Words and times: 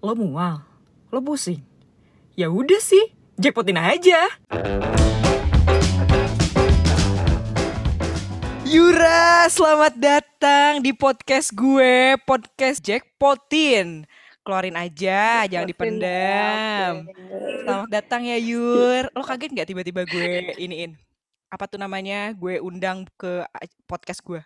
Lo 0.00 0.16
mual? 0.16 0.64
Lo 1.12 1.20
pusing? 1.20 1.60
Ya 2.32 2.48
udah 2.48 2.80
sih, 2.80 3.12
jackpotin 3.36 3.76
aja. 3.76 4.32
Yura, 8.64 9.44
selamat 9.52 10.00
datang 10.00 10.80
di 10.80 10.96
podcast 10.96 11.52
gue, 11.52 12.16
podcast 12.24 12.80
Jackpotin. 12.80 14.08
Keluarin 14.40 14.80
aja, 14.80 15.44
jangan 15.44 15.68
dipendam. 15.68 17.04
Selamat 17.68 17.90
datang 17.92 18.24
ya 18.24 18.40
Yur. 18.40 19.12
Lo 19.12 19.20
kaget 19.20 19.52
nggak 19.52 19.68
tiba-tiba 19.68 20.08
gue 20.08 20.56
iniin? 20.56 20.96
Apa 21.52 21.68
tuh 21.68 21.76
namanya? 21.76 22.32
Gue 22.32 22.56
undang 22.56 23.04
ke 23.20 23.44
podcast 23.84 24.24
gue. 24.24 24.40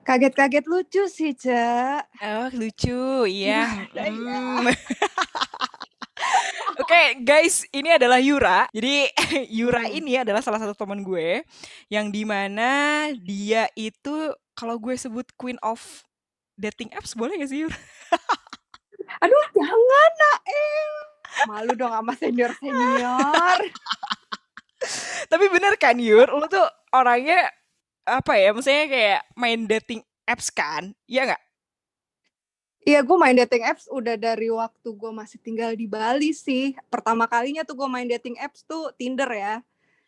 Kaget-kaget 0.00 0.64
lucu 0.66 1.02
sih, 1.06 1.36
Cak. 1.36 2.08
Oh, 2.18 2.48
lucu. 2.56 3.28
Iya. 3.28 3.86
Gimana 3.92 4.08
ya? 4.08 4.38
Hmm. 4.40 4.66
Oke, 6.80 7.20
guys, 7.20 7.68
ini 7.70 7.92
adalah 7.92 8.16
Yura. 8.18 8.64
Jadi 8.72 9.06
Yura 9.60 9.84
Hmm. 9.84 9.96
ini 10.00 10.16
adalah 10.16 10.40
salah 10.40 10.58
satu 10.58 10.72
teman 10.72 11.04
gue 11.04 11.44
yang 11.92 12.08
di 12.08 12.24
mana 12.24 13.06
dia 13.14 13.68
itu 13.76 14.32
kalau 14.56 14.80
gue 14.80 14.96
sebut 14.96 15.28
queen 15.36 15.60
of 15.60 15.80
dating 16.56 16.88
apps 16.92 17.12
boleh 17.12 17.36
gak 17.36 17.52
sih 17.52 17.68
Yura? 17.68 17.76
Aduh, 19.22 19.46
jangan, 19.52 20.10
Nael. 20.16 20.92
Malu 21.46 21.72
dong 21.76 21.92
sama 21.92 22.12
senior-senior. 22.16 23.58
Tapi 25.28 25.44
bener 25.52 25.76
kan 25.76 25.94
Yur, 26.00 26.26
lu 26.32 26.48
tuh 26.48 26.64
orangnya 26.90 27.52
apa 28.04 28.32
ya? 28.36 28.50
Maksudnya 28.54 28.86
kayak 28.88 29.20
main 29.36 29.60
dating 29.66 30.00
apps 30.24 30.48
kan? 30.50 30.92
Iya 31.04 31.32
nggak? 31.32 31.42
Iya, 32.80 33.04
gue 33.04 33.16
main 33.20 33.36
dating 33.36 33.64
apps 33.68 33.84
udah 33.92 34.16
dari 34.16 34.48
waktu 34.48 34.88
gue 34.88 35.12
masih 35.12 35.36
tinggal 35.36 35.76
di 35.76 35.84
Bali 35.84 36.32
sih. 36.32 36.72
Pertama 36.88 37.28
kalinya 37.28 37.60
tuh 37.60 37.76
gue 37.76 37.88
main 37.92 38.08
dating 38.08 38.40
apps 38.40 38.64
tuh 38.64 38.88
Tinder 38.96 39.28
ya. 39.28 39.60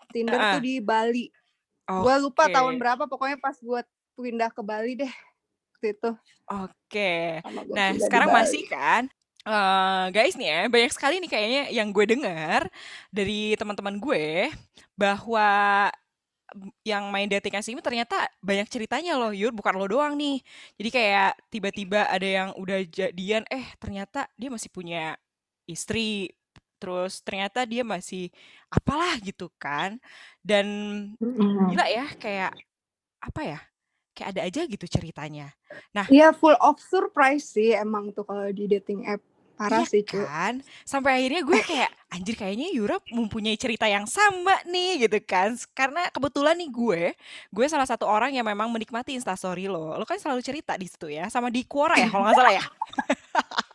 Tinder 0.09 0.41
Heeh. 0.41 0.53
tuh 0.57 0.61
di 0.65 0.75
Bali. 0.81 1.29
Gue 1.85 2.15
lupa 2.17 2.49
tahun 2.49 2.81
berapa, 2.81 3.05
pokoknya 3.05 3.37
pas 3.37 3.61
gue 3.61 3.81
pindah 4.17 4.49
ke 4.49 4.63
Bali 4.65 4.97
deh. 4.97 5.13
Waktu 5.77 5.87
itu. 5.93 6.11
Oke. 6.49 7.45
Gue 7.45 7.75
Nah, 7.77 7.93
sekarang 8.01 8.33
masih 8.33 8.65
kan? 8.71 9.05
eh 9.43 10.05
guys 10.15 10.39
nih 10.39 10.49
ya, 10.55 10.61
banyak 10.71 10.93
sekali 10.95 11.19
nih 11.19 11.27
kayaknya 11.27 11.63
yang 11.75 11.91
gue 11.91 12.07
dengar 12.07 12.71
dari 13.11 13.59
teman-teman 13.59 13.99
gue 13.99 14.55
bahwa 14.95 15.91
yang 16.85 17.09
main 17.09 17.29
dating 17.29 17.57
apps 17.57 17.69
ini 17.71 17.81
ternyata 17.81 18.29
banyak 18.45 18.69
ceritanya 18.69 19.17
loh, 19.17 19.33
Yur, 19.33 19.53
bukan 19.53 19.75
lo 19.77 19.87
doang 19.89 20.15
nih. 20.15 20.41
Jadi 20.77 20.89
kayak 20.93 21.33
tiba-tiba 21.49 22.07
ada 22.07 22.29
yang 22.29 22.49
udah 22.57 22.85
jadian, 22.87 23.43
eh 23.49 23.67
ternyata 23.81 24.29
dia 24.37 24.49
masih 24.53 24.69
punya 24.69 25.17
istri, 25.65 26.33
terus 26.77 27.23
ternyata 27.23 27.65
dia 27.65 27.83
masih 27.87 28.29
apalah 28.69 29.17
gitu 29.23 29.49
kan. 29.57 29.97
Dan 30.43 30.67
gila 31.73 31.87
ya, 31.89 32.07
kayak 32.19 32.53
apa 33.23 33.41
ya? 33.43 33.61
Kayak 34.13 34.29
ada 34.37 34.41
aja 34.45 34.61
gitu 34.69 34.87
ceritanya. 34.91 35.57
Nah, 35.97 36.05
Iya, 36.13 36.37
full 36.37 36.57
of 36.61 36.77
surprise 36.77 37.49
sih 37.49 37.73
emang 37.73 38.13
tuh 38.13 38.29
kalau 38.29 38.53
di 38.53 38.69
dating 38.69 39.09
app. 39.09 39.25
Parah 39.63 39.87
Iya 39.87 39.95
sih, 39.95 40.03
cu. 40.03 40.19
kan? 40.19 40.59
Sampai 40.83 41.23
akhirnya 41.23 41.47
gue 41.47 41.55
kayak 41.63 41.91
anjir 42.11 42.35
kayaknya 42.35 42.75
Yura 42.75 42.99
mempunyai 43.15 43.55
cerita 43.55 43.87
yang 43.87 44.11
sama 44.11 44.59
nih 44.67 45.07
gitu 45.07 45.23
kan. 45.23 45.55
Karena 45.71 46.11
kebetulan 46.11 46.59
nih 46.59 46.71
gue, 46.75 47.03
gue 47.55 47.67
salah 47.71 47.87
satu 47.87 48.03
orang 48.11 48.35
yang 48.35 48.43
memang 48.43 48.67
menikmati 48.75 49.15
instastory 49.15 49.71
lo. 49.71 49.95
Lo 49.95 50.03
kan 50.03 50.19
selalu 50.19 50.43
cerita 50.43 50.75
di 50.75 50.91
situ 50.91 51.15
ya, 51.15 51.31
sama 51.31 51.47
di 51.47 51.63
Quora 51.63 51.95
ya 51.95 52.11
kalau 52.11 52.27
nggak 52.27 52.39
salah 52.39 52.55
ya. 52.59 52.65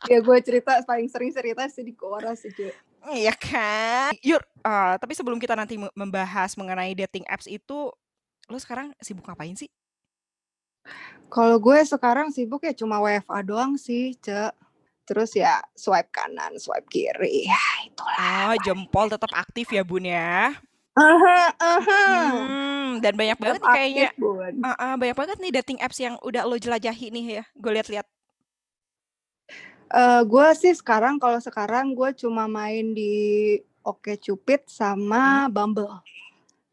Ya 0.07 0.23
gue 0.23 0.37
cerita 0.39 0.79
paling 0.87 1.11
sering 1.11 1.35
cerita 1.35 1.67
sih 1.67 1.83
di 1.83 1.91
Quora 1.91 2.31
sih, 2.31 2.47
cu. 2.55 2.63
Iya 3.11 3.35
kan? 3.35 4.15
Yur, 4.23 4.39
eh, 4.39 4.95
tapi 4.95 5.11
sebelum 5.15 5.35
kita 5.35 5.51
nanti 5.51 5.75
me- 5.75 5.91
membahas 5.91 6.55
mengenai 6.55 6.95
dating 6.95 7.27
apps 7.27 7.43
itu, 7.43 7.91
lo 8.47 8.57
sekarang 8.59 8.95
sibuk 9.03 9.27
ngapain 9.27 9.51
sih? 9.59 9.67
Kalau 11.27 11.59
gue 11.59 11.75
sekarang 11.83 12.31
sibuk 12.31 12.63
ya 12.63 12.71
cuma 12.71 13.03
WFA 13.03 13.43
doang 13.43 13.75
sih, 13.75 14.15
Cek. 14.23 14.55
Terus 15.07 15.31
ya 15.39 15.63
swipe 15.71 16.11
kanan, 16.11 16.59
swipe 16.59 16.91
kiri. 16.91 17.47
Ya, 17.47 17.65
itulah. 17.87 18.51
Oh, 18.51 18.55
jempol 18.59 19.07
tetap 19.07 19.31
aktif 19.31 19.71
ya 19.71 19.87
bun 19.87 20.03
ya. 20.03 20.51
Aha, 20.97 21.39
aha. 21.55 22.03
Hmm, 22.33 22.89
dan 22.99 23.13
banyak 23.15 23.37
banget 23.39 23.61
nih 23.63 23.71
kayaknya. 23.71 24.09
aktif. 24.11 24.65
Ah, 24.65 24.75
ah, 24.75 24.93
banyak 24.99 25.15
banget 25.15 25.37
nih 25.39 25.51
dating 25.61 25.79
apps 25.79 25.99
yang 26.01 26.19
udah 26.19 26.43
lo 26.43 26.59
jelajahi 26.59 27.07
nih 27.13 27.25
ya. 27.39 27.43
Gue 27.55 27.71
lihat-lihat. 27.79 28.07
Eh, 29.87 30.21
gue 30.27 30.47
sih 30.59 30.75
sekarang 30.75 31.15
kalau 31.15 31.39
sekarang 31.39 31.95
gue 31.95 32.11
cuma 32.19 32.43
main 32.51 32.91
di 32.91 33.55
Oke 33.87 34.19
Cupid 34.19 34.67
sama 34.67 35.47
Bumble. 35.47 36.03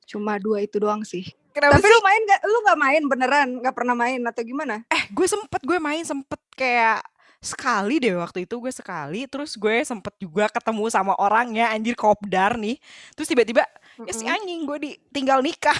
Cuma 0.02 0.42
dua 0.42 0.66
itu 0.66 0.82
doang 0.82 1.06
sih. 1.06 1.22
Kenapa 1.54 1.78
Tapi 1.78 1.86
sih? 1.86 1.94
lu 1.94 2.00
main 2.02 2.20
gak? 2.26 2.40
Lu 2.42 2.58
gak 2.66 2.80
main 2.82 3.02
beneran? 3.06 3.48
Gak 3.62 3.74
pernah 3.78 3.94
main 3.94 4.18
atau 4.26 4.42
gimana? 4.42 4.82
Eh, 4.90 5.06
gue 5.14 5.26
sempet 5.30 5.62
gue 5.62 5.78
main 5.78 6.02
sempet 6.02 6.40
kayak 6.58 7.06
sekali 7.44 8.00
deh 8.00 8.16
waktu 8.16 8.48
itu 8.48 8.56
gue 8.56 8.72
sekali 8.72 9.28
terus 9.28 9.54
gue 9.60 9.84
sempet 9.84 10.16
juga 10.16 10.48
ketemu 10.48 10.88
sama 10.88 11.12
orangnya 11.20 11.70
anjir 11.70 11.92
kopdar 11.92 12.56
nih 12.56 12.80
terus 13.12 13.28
tiba-tiba 13.28 13.68
ya 14.00 14.12
si 14.16 14.24
anjing 14.24 14.64
gue 14.64 14.78
ditinggal 14.90 15.44
nikah 15.44 15.76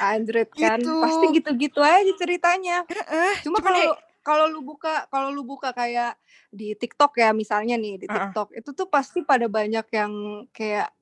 Anjrit 0.00 0.50
kan. 0.52 0.80
gitu 0.80 0.92
Pasti 1.00 1.26
gitu-gitu 1.36 1.80
aja 1.80 2.12
ceritanya. 2.16 2.84
Cuma 3.44 3.60
cuman 3.60 3.72
ya 3.72 3.72
kalau 3.80 3.94
kalau 4.20 4.44
lu 4.52 4.60
buka 4.60 5.08
kalau 5.08 5.28
lu 5.32 5.42
buka 5.44 5.72
kayak 5.72 6.16
di 6.52 6.76
TikTok 6.76 7.16
ya 7.16 7.32
misalnya 7.32 7.80
nih 7.80 8.04
di. 8.04 8.06
TikTok 8.10 8.52
itu 8.52 8.70
tuh 8.76 8.88
pasti 8.90 9.24
pada 9.24 9.48
banyak 9.48 9.86
yang 9.88 10.12
kayak 10.52 10.92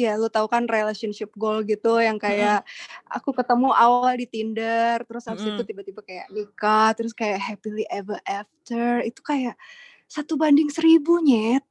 ya 0.00 0.16
lu 0.16 0.32
tahu 0.32 0.48
kan 0.48 0.64
relationship 0.64 1.28
goal 1.36 1.60
gitu 1.66 2.00
yang 2.00 2.16
kayak 2.16 2.64
aku 3.10 3.36
ketemu 3.36 3.74
awal 3.76 4.14
di 4.16 4.24
Tinder 4.24 5.04
terus 5.04 5.28
habis 5.28 5.44
itu 5.44 5.52
mm-mm. 5.52 5.68
tiba-tiba 5.68 6.00
kayak 6.00 6.26
nikah 6.32 6.96
terus 6.96 7.12
kayak 7.12 7.40
happily 7.40 7.84
ever 7.92 8.16
after 8.24 9.04
itu 9.04 9.20
kayak 9.20 9.54
satu 10.08 10.40
banding 10.40 10.72
seribu 10.72 11.20
nyet 11.20 11.62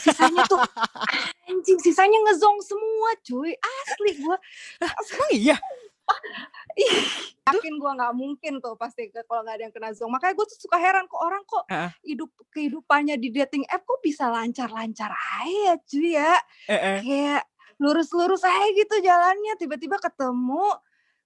sisanya 0.00 0.42
tuh 0.48 0.58
anjing 1.46 1.78
sisanya 1.78 2.18
ngezong 2.26 2.58
semua 2.64 3.10
cuy 3.22 3.52
asli 3.54 4.10
gua 4.24 4.36
emang 4.80 5.30
iya 5.36 5.56
tuh 5.60 5.78
yakin 7.50 7.74
gue 7.82 7.92
nggak 7.98 8.14
mungkin 8.14 8.52
tuh 8.62 8.74
pasti 8.78 9.10
kalau 9.10 9.42
nggak 9.42 9.56
ada 9.58 9.64
yang 9.66 9.74
kena 9.74 9.90
zong. 9.90 10.10
Makanya 10.10 10.34
gue 10.38 10.46
tuh 10.46 10.58
suka 10.58 10.76
heran 10.78 11.06
kok 11.10 11.18
orang 11.18 11.42
kok 11.46 11.64
Heeh, 11.66 11.90
hidup 12.06 12.30
kehidupannya 12.54 13.18
di 13.18 13.28
dating 13.34 13.64
app 13.66 13.82
kok 13.82 14.00
bisa 14.02 14.30
lancar-lancar 14.30 15.10
aja 15.42 15.72
cuy 15.82 16.14
ya. 16.14 16.34
heeh. 16.70 16.98
Kayak 17.02 17.42
lurus-lurus 17.80 18.44
aja 18.44 18.68
gitu 18.76 19.00
jalannya. 19.00 19.56
Tiba-tiba 19.56 19.96
ketemu, 19.96 20.68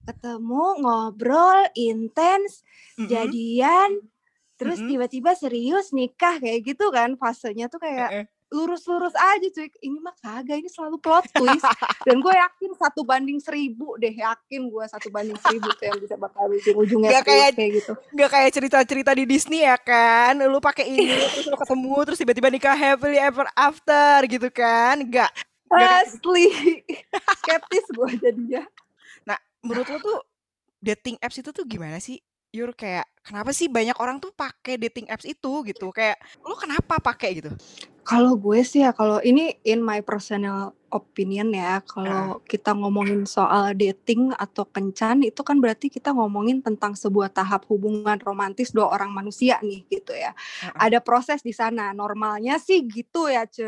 ketemu 0.07 0.65
ngobrol 0.79 1.67
intens, 1.75 2.63
Mm-mm, 2.95 3.11
jadian, 3.11 3.99
terus 4.55 4.79
mm-mm, 4.79 4.89
tiba-tiba 4.95 5.35
serius 5.35 5.91
nikah 5.91 6.39
kayak 6.39 6.63
gitu 6.63 6.87
kan 6.95 7.19
fasenya 7.19 7.67
tuh 7.67 7.83
kayak 7.83 8.31
lurus-lurus 8.55 9.11
aja 9.17 9.47
cuy. 9.51 9.67
Ini 9.67 9.97
mah 9.99 10.15
kagak, 10.15 10.63
ini 10.63 10.69
selalu 10.71 11.01
plot 11.01 11.27
twist. 11.33 11.65
Dan 12.07 12.23
gue 12.23 12.31
yakin 12.31 12.71
satu 12.77 13.01
banding 13.03 13.41
seribu 13.41 13.99
deh, 13.99 14.13
yakin 14.13 14.71
gue 14.71 14.85
satu 14.87 15.11
banding 15.11 15.35
seribu 15.43 15.67
tuh 15.75 15.91
yang 15.91 15.99
bisa 15.99 16.15
bakal 16.15 16.47
ujung-ujungnya 16.47 17.19
Gak 17.19 17.25
kayak 17.27 17.49
kayak 17.57 17.71
gitu. 17.83 17.93
gak 18.15 18.29
kayak 18.31 18.49
cerita-cerita 18.55 19.11
di 19.11 19.23
Disney 19.27 19.65
ya 19.65 19.75
kan 19.75 20.37
lu 20.39 20.61
pakai 20.63 20.87
ini 20.87 21.09
terus 21.19 21.51
lu 21.51 21.57
ketemu 21.57 21.95
terus 22.05 22.19
tiba-tiba 22.21 22.47
nikah 22.53 22.77
happily 22.77 23.19
ever 23.19 23.49
after 23.57 24.23
gitu 24.29 24.47
kan 24.53 25.03
gak 25.09 25.33
Asli, 25.75 26.47
skeptis 27.43 27.85
gue 27.91 28.09
jadinya. 28.21 28.63
Nah, 29.27 29.37
menurut 29.65 29.87
lo 29.91 29.97
tuh 29.99 30.19
dating 30.79 31.17
apps 31.19 31.41
itu 31.41 31.49
tuh 31.51 31.65
gimana 31.67 31.99
sih? 31.99 32.21
Yur 32.55 32.71
kayak 32.71 33.03
kenapa 33.19 33.51
sih 33.51 33.67
banyak 33.67 33.99
orang 33.99 34.21
tuh 34.23 34.31
pakai 34.31 34.79
dating 34.79 35.11
apps 35.11 35.27
itu 35.27 35.51
gitu? 35.67 35.91
Kayak 35.91 36.15
lo 36.45 36.55
kenapa 36.55 37.01
pakai 37.03 37.43
gitu? 37.43 37.51
Kalau 38.05 38.37
gue 38.37 38.61
sih 38.61 38.85
ya, 38.85 38.93
kalau 38.93 39.17
ini 39.25 39.57
in 39.65 39.81
my 39.81 39.97
personal 40.05 40.77
opinion 40.93 41.49
ya, 41.49 41.81
kalau 41.89 42.37
kita 42.45 42.71
ngomongin 42.77 43.25
soal 43.25 43.73
dating 43.73 44.29
atau 44.37 44.61
kencan, 44.69 45.25
itu 45.25 45.41
kan 45.41 45.57
berarti 45.57 45.89
kita 45.89 46.13
ngomongin 46.13 46.61
tentang 46.61 46.93
sebuah 46.93 47.33
tahap 47.33 47.65
hubungan 47.65 48.15
romantis 48.21 48.69
dua 48.69 48.93
orang 48.93 49.09
manusia 49.09 49.57
nih 49.65 49.89
gitu 49.89 50.13
ya. 50.13 50.37
Heeh. 50.37 50.77
Ada 50.77 51.01
proses 51.01 51.41
di 51.41 51.49
sana, 51.49 51.97
normalnya 51.97 52.61
sih 52.61 52.85
gitu 52.85 53.25
ya, 53.25 53.49
Ce. 53.49 53.65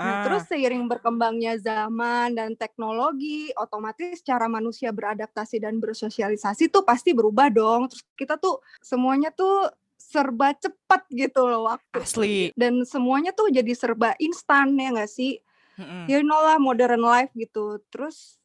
Nah, 0.00 0.16
terus 0.24 0.48
seiring 0.48 0.88
berkembangnya 0.88 1.60
zaman 1.60 2.32
dan 2.32 2.56
teknologi, 2.56 3.52
otomatis 3.60 4.24
cara 4.24 4.48
manusia 4.48 4.88
beradaptasi 4.96 5.60
dan 5.60 5.76
bersosialisasi 5.76 6.72
tuh 6.72 6.82
pasti 6.88 7.12
berubah 7.12 7.52
dong. 7.52 7.92
Terus 7.92 8.02
kita 8.16 8.40
tuh 8.40 8.64
semuanya 8.80 9.28
tuh 9.36 9.68
serba 10.10 10.50
cepat 10.58 11.06
gitu 11.14 11.46
loh 11.46 11.70
waktu. 11.70 12.02
Asli. 12.02 12.36
Dan 12.58 12.82
semuanya 12.82 13.30
tuh 13.30 13.46
jadi 13.54 13.70
serba 13.78 14.18
instan 14.18 14.74
ya 14.74 14.90
nggak 14.90 15.10
sih? 15.10 15.38
Mm-mm. 15.78 16.10
You 16.10 16.26
know 16.26 16.42
lah 16.42 16.58
modern 16.58 17.06
life 17.06 17.30
gitu. 17.38 17.78
Terus 17.94 18.40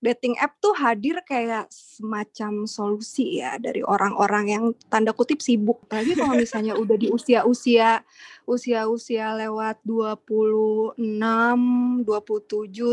dating 0.00 0.40
app 0.40 0.56
tuh 0.56 0.72
hadir 0.72 1.20
kayak 1.28 1.68
semacam 1.68 2.64
solusi 2.64 3.44
ya 3.44 3.60
dari 3.60 3.84
orang-orang 3.84 4.44
yang 4.48 4.64
tanda 4.88 5.12
kutip 5.12 5.44
sibuk. 5.44 5.84
Apalagi 5.88 6.16
kalau 6.16 6.36
misalnya 6.36 6.72
udah 6.82 6.96
di 6.96 7.08
usia-usia 7.12 8.00
usia-usia 8.46 9.34
lewat 9.36 9.82
26, 9.82 10.96
27 11.02 12.06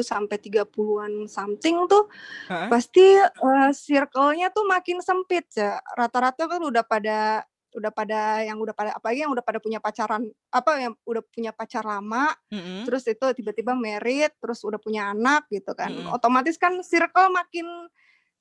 sampai 0.02 0.38
30-an 0.42 1.30
something 1.30 1.86
tuh 1.86 2.10
Heeh. 2.50 2.68
pasti 2.74 3.06
uh, 3.22 3.70
circle-nya 3.70 4.50
tuh 4.50 4.66
makin 4.66 5.00
sempit 5.00 5.46
ya. 5.54 5.80
Rata-rata 5.94 6.50
kan 6.50 6.60
udah 6.60 6.84
pada 6.84 7.46
udah 7.74 7.92
pada 7.92 8.46
yang 8.46 8.58
udah 8.62 8.74
pada 8.74 8.92
apalagi 8.96 9.26
yang 9.26 9.34
udah 9.34 9.46
pada 9.46 9.60
punya 9.60 9.82
pacaran 9.82 10.30
apa 10.54 10.72
yang 10.78 10.94
udah 11.06 11.24
punya 11.30 11.52
pacar 11.52 11.84
lama 11.84 12.32
Mm-mm. 12.54 12.86
terus 12.86 13.04
itu 13.10 13.26
tiba-tiba 13.34 13.74
merit 13.74 14.34
terus 14.38 14.62
udah 14.62 14.78
punya 14.78 15.12
anak 15.12 15.50
gitu 15.50 15.74
kan 15.74 15.90
Mm-mm. 15.90 16.14
otomatis 16.14 16.56
kan 16.58 16.78
circle 16.86 17.34
makin 17.34 17.66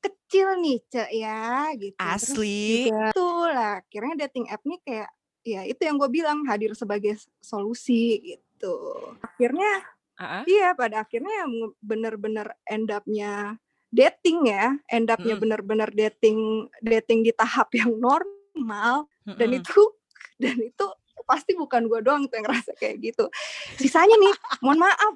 kecil 0.03 0.59
nih 0.59 0.79
cek 0.91 1.11
ya 1.15 1.71
gitu 1.79 1.99
Asli. 2.03 2.91
tuh 3.15 3.47
lah 3.47 3.79
akhirnya 3.81 4.27
dating 4.27 4.51
app 4.51 4.63
nih 4.67 4.81
kayak 4.83 5.11
ya 5.43 5.63
itu 5.67 5.83
yang 5.83 5.99
gue 5.99 6.11
bilang 6.11 6.43
hadir 6.47 6.75
sebagai 6.75 7.19
solusi 7.43 8.19
gitu 8.23 8.79
akhirnya 9.23 9.83
ah. 10.19 10.43
iya 10.47 10.75
pada 10.75 11.07
akhirnya 11.07 11.47
yang 11.47 11.75
bener-bener 11.83 12.51
end 12.67 12.91
up-nya 12.91 13.59
dating 13.93 14.49
ya 14.49 14.75
end 14.91 15.11
up-nya 15.11 15.35
Mm-mm. 15.37 15.43
bener-bener 15.43 15.91
dating 15.93 16.67
dating 16.83 17.23
di 17.27 17.33
tahap 17.35 17.71
yang 17.75 17.95
normal 17.99 19.07
dan 19.27 19.51
itu 19.55 19.83
dan 20.43 20.57
itu 20.59 20.87
pasti 21.23 21.55
bukan 21.55 21.87
gue 21.87 22.01
doang 22.03 22.27
tuh 22.27 22.35
yang 22.41 22.47
ngerasa 22.51 22.75
kayak 22.77 22.99
gitu. 22.99 23.25
Sisanya 23.79 24.17
nih 24.19 24.35
mohon 24.61 24.83
maaf. 24.83 25.15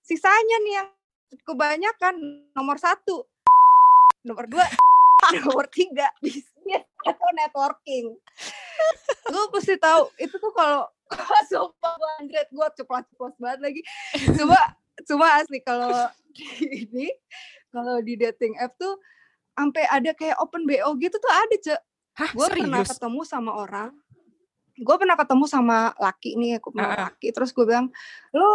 Sisanya 0.00 0.56
nih 0.64 0.74
yang 0.80 0.88
kebanyakan 1.44 2.14
nomor 2.56 2.80
satu. 2.80 3.28
Nomor 4.24 4.48
dua 4.48 4.64
nomor 5.44 5.68
tiga 5.68 6.08
bisnis 6.24 6.84
atau 7.04 7.28
networking. 7.36 8.16
Lu 9.28 9.40
pasti 9.52 9.76
tahu 9.76 10.08
itu 10.16 10.32
tuh 10.32 10.52
kalau 10.56 10.88
sumpah 11.52 11.92
gue 12.24 12.42
gue 12.48 12.68
ceplos-ceplos 12.80 13.36
banget 13.36 13.60
lagi. 13.60 13.80
Coba 14.32 14.58
coba 15.04 15.26
asli 15.44 15.60
kalau 15.60 15.92
ini 16.64 17.12
kalau 17.74 18.00
di 18.00 18.14
dating 18.16 18.56
app 18.62 18.74
tuh 18.80 18.96
sampai 19.54 19.84
ada 19.86 20.10
kayak 20.14 20.38
open 20.42 20.66
BO 20.66 20.98
gitu 20.98 21.14
tuh 21.18 21.30
ada 21.30 21.56
cek 21.62 21.80
Hah, 22.14 22.30
gue 22.30 22.46
pernah 22.48 22.82
ketemu 22.82 23.20
sama 23.24 23.50
orang. 23.52 23.90
Gue 24.74 24.96
pernah 24.98 25.14
ketemu 25.14 25.44
sama 25.46 25.78
laki 25.96 26.34
nih 26.34 26.58
aku 26.58 26.70
Ah, 26.74 26.82
ah. 26.82 26.98
laki. 27.10 27.30
Terus 27.30 27.50
gue 27.50 27.64
bilang 27.64 27.90
lu 28.30 28.46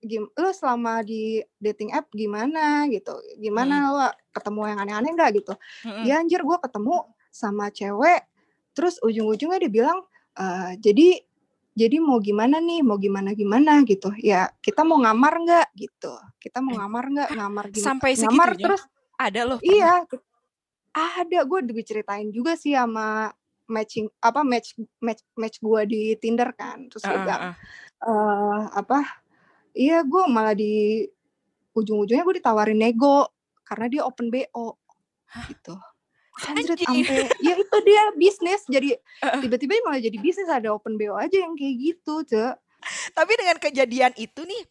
gim 0.00 0.26
lu 0.26 0.48
selama 0.50 1.02
di 1.02 1.38
dating 1.56 1.90
app 1.90 2.10
gimana 2.10 2.86
gitu? 2.86 3.12
Gimana 3.36 3.74
lu 3.90 4.00
ketemu 4.30 4.60
yang 4.66 4.78
aneh-aneh 4.80 5.10
nggak? 5.12 5.30
Gitu. 5.36 5.52
Mm-mm. 5.84 6.04
ya 6.04 6.18
anjir 6.18 6.40
gue 6.40 6.58
ketemu 6.58 6.96
sama 7.28 7.70
cewek. 7.70 8.22
Terus 8.72 8.98
ujung-ujungnya 9.00 9.58
dia 9.58 9.70
bilang 9.72 9.98
"Eh, 10.32 10.78
jadi 10.78 11.22
jadi 11.70 11.96
mau 11.98 12.18
gimana 12.18 12.58
nih? 12.58 12.82
Mau 12.82 12.98
gimana 12.98 13.30
gimana? 13.32 13.82
Gitu. 13.82 14.10
Ya 14.18 14.50
kita 14.58 14.82
mau 14.82 14.98
ngamar 14.98 15.34
nggak? 15.38 15.66
Gitu. 15.74 16.12
Kita 16.38 16.58
mau 16.58 16.74
Eh, 16.74 16.78
ngamar 16.78 17.04
nggak? 17.08 17.28
ngamar 17.32 17.64
gimana 17.70 17.86
Sampai 17.86 18.10
ngamar 18.14 18.50
terus. 18.56 18.82
Ada 19.16 19.40
loh. 19.44 19.58
pernah. 19.58 19.74
Iya, 19.74 19.92
ada 20.94 21.46
gue 21.46 21.60
diceritain 21.70 22.28
juga 22.34 22.58
sih 22.58 22.74
sama 22.74 23.30
matching 23.70 24.10
apa 24.18 24.42
match 24.42 24.74
match 24.98 25.22
match 25.38 25.56
gue 25.62 25.80
di 25.86 26.02
Tinder 26.18 26.50
kan, 26.58 26.90
terus 26.90 27.06
ah, 27.06 27.10
bilang 27.14 27.42
ah. 27.42 27.54
eh 28.04 28.62
apa? 28.74 29.00
Iya, 29.70 30.02
gue 30.02 30.22
malah 30.26 30.58
di 30.58 31.06
ujung-ujungnya 31.78 32.26
gue 32.26 32.36
ditawarin 32.42 32.78
nego 32.82 33.30
karena 33.62 33.86
dia 33.86 34.02
open 34.02 34.34
BO 34.34 34.74
gitu. 35.46 35.78
Anjrit 36.40 36.80
Anjir. 36.88 37.04
sampai 37.04 37.28
ya 37.44 37.54
itu 37.54 37.78
dia 37.84 38.02
bisnis 38.16 38.64
jadi 38.64 38.96
Heeh. 38.96 39.40
tiba-tiba 39.44 39.76
malah 39.84 40.00
jadi 40.00 40.16
bisnis 40.18 40.48
ada 40.48 40.72
open 40.72 40.96
BO 40.96 41.14
aja 41.14 41.36
yang 41.36 41.54
kayak 41.54 41.76
gitu, 41.78 42.24
Cek. 42.24 42.54
Tapi 43.12 43.32
dengan 43.36 43.56
kejadian 43.60 44.12
itu 44.16 44.40
nih, 44.48 44.62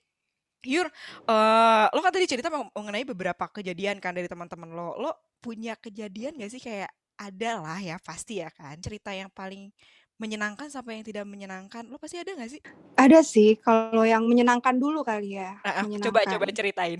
Yur, 0.67 0.91
eh 1.31 1.85
lo 1.95 1.99
kan 2.03 2.11
tadi 2.11 2.27
cerita 2.27 2.51
meng- 2.51 2.71
mengenai 2.75 3.07
beberapa 3.07 3.47
kejadian 3.47 4.03
kan 4.03 4.11
dari 4.11 4.27
teman-teman 4.27 4.69
lo. 4.75 4.99
Lo 4.99 5.11
punya 5.39 5.79
kejadian 5.79 6.35
gak 6.35 6.51
sih 6.51 6.59
kayak 6.59 6.91
ada 7.15 7.63
lah 7.63 7.79
ya 7.79 7.95
pasti 7.99 8.43
ya 8.43 8.51
kan 8.51 8.75
cerita 8.79 9.15
yang 9.15 9.31
paling 9.31 9.71
menyenangkan 10.19 10.67
sampai 10.67 10.99
yang 10.99 11.05
tidak 11.07 11.23
menyenangkan. 11.23 11.87
Lo 11.87 11.95
pasti 11.95 12.19
ada 12.19 12.35
gak 12.35 12.51
sih? 12.51 12.59
Ada 12.99 13.23
sih 13.23 13.55
kalau 13.63 14.03
yang 14.03 14.27
menyenangkan 14.27 14.75
dulu 14.75 15.07
kali 15.07 15.39
ya, 15.39 15.55
ah, 15.63 15.87
coba 16.03 16.27
ceritain. 16.51 16.99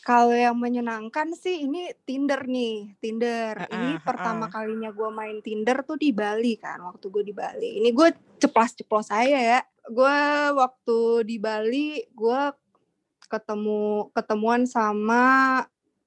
Kalau 0.00 0.32
yang 0.32 0.56
menyenangkan 0.56 1.34
sih 1.36 1.66
ini 1.68 1.92
Tinder 2.08 2.46
nih, 2.48 2.96
Tinder. 3.02 3.52
Ini 3.68 3.94
Heeh, 3.94 4.02
pertama 4.02 4.46
heeh. 4.48 4.54
kalinya 4.54 4.90
gue 4.94 5.10
main 5.12 5.38
Tinder 5.44 5.84
tuh 5.84 6.00
di 6.00 6.10
Bali 6.10 6.56
kan, 6.56 6.80
waktu 6.80 7.06
gue 7.12 7.22
di 7.26 7.34
Bali. 7.36 7.82
Ini 7.82 7.90
gue 7.92 8.08
ceplas-ceplos 8.40 9.12
saya 9.12 9.38
ya. 9.38 9.60
Gue 9.90 10.20
waktu 10.54 10.98
di 11.26 11.36
Bali, 11.42 12.06
gue 12.14 12.40
ketemu 13.26 14.10
ketemuan 14.14 14.62
sama 14.70 15.22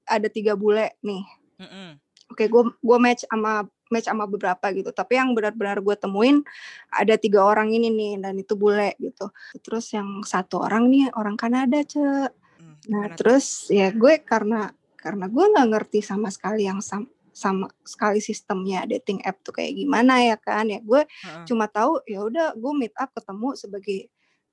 ada 0.08 0.28
tiga 0.32 0.56
bule 0.56 0.96
nih. 1.04 1.24
Mm-mm. 1.60 2.00
Oke, 2.32 2.48
gue 2.48 2.62
gue 2.80 2.98
match 2.98 3.28
sama 3.28 3.68
match 3.92 4.08
sama 4.08 4.24
beberapa 4.24 4.72
gitu. 4.72 4.90
Tapi 4.90 5.20
yang 5.20 5.36
benar-benar 5.36 5.84
gue 5.84 5.96
temuin 6.00 6.40
ada 6.88 7.14
tiga 7.20 7.44
orang 7.44 7.70
ini 7.76 7.92
nih, 7.92 8.12
dan 8.24 8.34
itu 8.40 8.56
bule 8.56 8.96
gitu. 8.96 9.28
Terus 9.60 9.92
yang 9.92 10.24
satu 10.24 10.64
orang 10.64 10.88
nih 10.88 11.12
orang 11.14 11.36
Kanada, 11.36 11.84
cek. 11.84 12.32
Hmm, 12.58 12.76
Nah, 12.90 13.12
tuh? 13.12 13.16
terus 13.16 13.68
ya 13.72 13.92
gue 13.92 14.20
karena 14.24 14.72
karena 14.96 15.28
gue 15.28 15.44
nggak 15.44 15.68
ngerti 15.68 16.00
sama 16.00 16.32
sekali 16.32 16.64
yang 16.64 16.80
sam- 16.80 17.12
sama 17.34 17.66
sekali 17.82 18.22
sistemnya 18.22 18.86
dating 18.86 19.18
app 19.26 19.42
tuh 19.42 19.50
kayak 19.50 19.74
gimana 19.74 20.22
ya 20.22 20.36
kan 20.38 20.70
ya 20.70 20.78
gue 20.78 21.02
Heeh. 21.02 21.44
cuma 21.50 21.66
tahu 21.66 21.98
ya 22.06 22.22
udah 22.22 22.54
gue 22.54 22.72
meet 22.78 22.94
up 22.94 23.10
ketemu 23.10 23.58
sebagai 23.58 23.98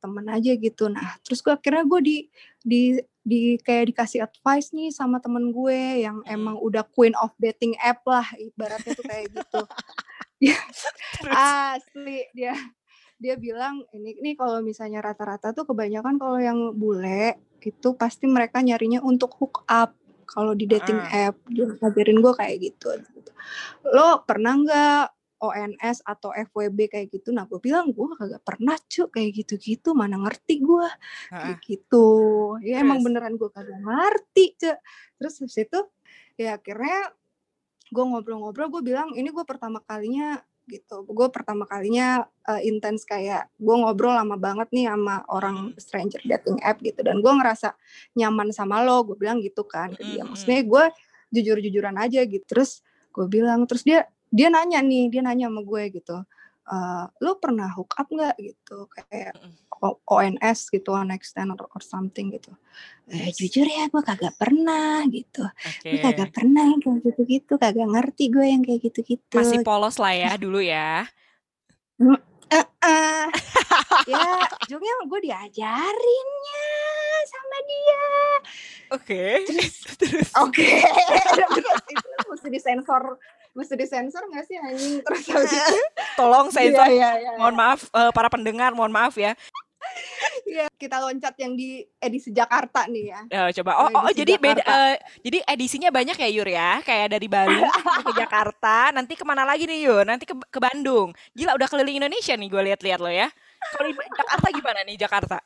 temen 0.01 0.25
aja 0.33 0.51
gitu. 0.57 0.89
Nah 0.89 1.21
terus 1.21 1.45
gue 1.45 1.53
akhirnya 1.53 1.85
gue 1.85 2.01
di 2.01 2.17
di 2.65 2.81
di 3.21 3.53
kayak 3.61 3.93
dikasih 3.93 4.25
advice 4.25 4.73
nih 4.73 4.89
sama 4.89 5.21
temen 5.21 5.53
gue 5.53 6.01
yang 6.01 6.25
emang 6.25 6.57
udah 6.57 6.81
queen 6.89 7.13
of 7.21 7.29
dating 7.37 7.77
app 7.77 8.01
lah 8.09 8.25
ibaratnya 8.41 8.97
tuh 8.97 9.05
kayak 9.05 9.29
gitu. 9.31 9.61
Ya, 10.41 10.57
Terus? 11.21 11.37
asli. 11.37 12.25
Dia 12.33 12.57
dia 13.21 13.37
bilang 13.37 13.85
ini 13.93 14.17
nih 14.17 14.33
kalau 14.33 14.65
misalnya 14.65 15.05
rata-rata 15.05 15.53
tuh 15.53 15.69
kebanyakan 15.69 16.17
kalau 16.17 16.41
yang 16.41 16.73
bule 16.73 17.37
itu 17.61 17.93
pasti 17.93 18.25
mereka 18.25 18.57
nyarinya 18.65 19.05
untuk 19.05 19.37
hook 19.37 19.61
up 19.69 19.93
kalau 20.31 20.55
di 20.55 20.65
dating 20.65 20.97
app 21.11 21.35
dia 21.51 21.67
ngajarin 21.67 22.19
gue 22.23 22.33
kayak 22.39 22.57
gitu 22.63 22.87
lo 23.91 24.23
pernah 24.23 24.55
nggak 24.55 25.05
ONS 25.41 26.05
atau 26.05 26.29
FWB 26.29 26.85
kayak 26.85 27.07
gitu? 27.17 27.33
Nah 27.33 27.49
gue 27.49 27.57
bilang 27.57 27.89
gue 27.89 28.05
kagak 28.13 28.45
pernah 28.45 28.77
cuk 28.77 29.17
kayak 29.17 29.41
gitu-gitu 29.41 29.97
mana 29.97 30.21
ngerti 30.21 30.61
gue 30.61 30.87
kayak 31.33 31.57
gitu. 31.65 32.07
Ya 32.61 32.85
emang 32.85 33.01
Terus? 33.01 33.05
beneran 33.09 33.33
gue 33.41 33.49
kagak 33.49 33.79
ngerti 33.81 34.45
cuk 34.61 34.77
terus 35.17 35.37
habis 35.37 35.57
itu 35.57 35.79
ya 36.37 36.57
akhirnya 36.57 37.13
gue 37.93 38.03
ngobrol-ngobrol 38.05 38.73
gue 38.73 38.81
bilang 38.93 39.13
ini 39.13 39.29
gue 39.29 39.45
pertama 39.45 39.81
kalinya 39.85 40.41
gitu. 40.69 41.03
Gue 41.09 41.27
pertama 41.33 41.65
kalinya 41.65 42.25
eh, 42.49 42.61
intens 42.69 43.05
kayak 43.05 43.49
gue 43.57 43.75
ngobrol 43.75 44.13
lama 44.13 44.35
banget 44.37 44.69
nih 44.73 44.89
sama 44.89 45.25
orang 45.29 45.73
Mm-mm. 45.73 45.79
stranger 45.81 46.21
dating 46.25 46.57
app 46.61 46.77
gitu. 46.81 47.01
Dan 47.01 47.19
gue 47.21 47.33
ngerasa 47.33 47.73
nyaman 48.17 48.49
sama 48.53 48.81
lo 48.85 49.05
gue 49.05 49.17
bilang 49.17 49.41
gitu 49.41 49.65
kan 49.65 49.93
ke 49.93 50.03
dia. 50.05 50.21
Mm-mm, 50.21 50.33
maksudnya 50.33 50.61
gue 50.61 50.83
jujur-jujuran 51.31 51.95
aja 51.97 52.21
gitu. 52.27 52.43
Terus 52.45 52.81
gue 53.11 53.25
bilang 53.27 53.65
terus 53.67 53.83
dia 53.83 54.07
dia 54.31 54.47
nanya 54.47 54.79
nih 54.79 55.11
dia 55.11 55.21
nanya 55.23 55.51
sama 55.51 55.61
gue 55.63 55.83
gitu 55.91 56.17
"Eh, 56.71 57.05
lo 57.25 57.35
pernah 57.41 57.67
hook 57.73 57.97
up 57.99 58.07
nggak? 58.07 58.35
Gitu. 58.39 58.77
Kayak 58.95 59.33
ONS 59.81 60.69
gitu 60.69 60.93
night 61.01 61.25
stand 61.25 61.49
or, 61.57 61.65
or 61.73 61.81
something 61.81 62.29
gitu 62.29 62.53
eh, 63.09 63.33
jujur 63.33 63.65
ya 63.65 63.89
gue 63.89 64.01
kagak 64.05 64.37
pernah 64.37 65.01
gitu 65.09 65.41
gue 65.43 65.97
Oke. 65.97 66.05
kagak 66.05 66.29
pernah 66.31 66.63
yang 66.69 66.79
kayak 66.79 67.01
gitu-gitu 67.01 67.53
kagak 67.57 67.89
ngerti 67.89 68.29
gue 68.29 68.45
yang 68.45 68.61
kayak 68.61 68.81
gitu-gitu 68.85 69.35
Masih 69.35 69.65
polos 69.65 69.97
lah 69.97 70.13
ya 70.13 70.37
dulu 70.37 70.61
ya. 70.61 71.09
Eh, 72.51 72.65
eh. 72.85 73.25
ya 74.11 74.27
ujungnya 74.67 74.93
gue 75.07 75.19
diajarinnya 75.23 76.65
sama 77.29 77.57
dia 77.65 78.05
Oke. 78.91 79.23
terus 79.47 79.75
Terus? 80.01 80.29
oke 80.35 80.65
itu 81.91 82.07
mesti 82.31 82.47
disensor 82.49 83.03
mesti 83.51 83.75
disensor 83.75 84.23
nggak 84.31 84.45
sih 84.47 84.57
anjing 84.57 84.93
terus 85.05 85.25
habis 85.27 85.63
Tolong 86.19 86.47
iya 86.51 86.55
sensor. 86.55 86.87
iya 86.91 87.09
iya 87.19 87.31
Mohon 87.39 87.55
maaf 87.55 87.79
eh, 87.87 88.11
para 88.11 88.27
pendengar, 88.27 88.71
mohon 88.75 88.91
maaf 88.91 89.15
ya. 89.15 89.31
Iya 90.51 90.65
kita 90.77 91.01
loncat 91.01 91.33
yang 91.41 91.53
di 91.57 91.81
edisi 91.97 92.29
Jakarta 92.29 92.85
nih 92.85 93.05
ya 93.11 93.21
Eh, 93.31 93.49
coba. 93.61 93.71
Oh, 93.85 93.89
oh, 93.89 94.01
oh, 94.09 94.13
jadi 94.13 94.35
beda. 94.37 94.61
Eh, 94.61 94.95
jadi 95.23 95.39
edisinya 95.47 95.89
banyak 95.89 96.17
ya 96.19 96.29
Yur 96.29 96.49
ya. 96.49 96.83
Kayak 96.83 97.17
dari 97.17 97.27
Bali 97.31 97.57
ke 98.05 98.13
Jakarta. 98.17 98.91
Nanti 98.91 99.15
ke 99.15 99.23
mana 99.23 99.47
lagi 99.47 99.63
nih 99.65 99.87
Yur? 99.87 100.03
Nanti 100.03 100.27
ke, 100.27 100.35
ke 100.35 100.59
Bandung. 100.59 101.15
Gila 101.31 101.55
udah 101.55 101.67
keliling 101.71 102.03
Indonesia 102.03 102.35
nih 102.35 102.49
gue 102.51 102.61
lihat-lihat 102.71 102.99
lo 102.99 103.11
ya. 103.11 103.31
Kalau 103.71 103.87
di 103.87 103.93
Jakarta 103.95 104.47
gimana 104.51 104.79
nih 104.83 104.97
Jakarta? 104.99 105.37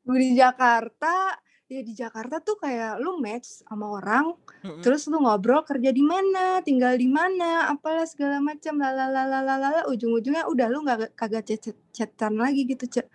gue 0.00 0.18
di 0.18 0.30
Jakarta 0.34 1.36
ya 1.70 1.86
di 1.86 1.94
Jakarta 1.94 2.42
tuh 2.42 2.58
kayak 2.58 2.98
lu 2.98 3.22
match 3.22 3.62
sama 3.62 3.86
orang, 3.94 4.34
Mhm. 4.66 4.82
terus 4.82 5.06
lu 5.06 5.22
ngobrol 5.22 5.62
kerja 5.62 5.94
di 5.94 6.02
mana, 6.02 6.58
tinggal 6.66 6.98
di 6.98 7.06
mana, 7.06 7.70
apalah 7.70 8.02
segala 8.10 8.42
macam, 8.42 8.74
lalalalalala, 8.74 9.86
ujung-ujungnya 9.86 10.50
udah 10.50 10.66
lu 10.66 10.82
nggak 10.82 11.14
kagak 11.14 11.46
chat 11.46 11.70
chat 11.94 12.10
lagi 12.34 12.66
gitu, 12.66 12.90
Cek. 12.90 13.06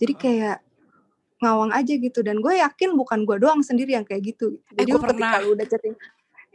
Jadi 0.00 0.12
kayak 0.16 0.64
ngawang 1.44 1.72
aja 1.76 1.92
gitu 1.96 2.20
dan 2.24 2.40
gue 2.40 2.56
yakin 2.56 2.96
bukan 2.96 3.28
gue 3.28 3.36
doang 3.36 3.60
sendiri 3.60 3.92
yang 3.96 4.04
kayak 4.08 4.32
gitu. 4.32 4.56
Eh, 4.72 4.80
Jadi 4.80 4.90
gue 4.92 5.00
lu 5.00 5.04
ketika 5.04 5.36
pernah. 5.36 5.44
lu 5.44 5.50
udah 5.56 5.66
chatting 5.68 5.94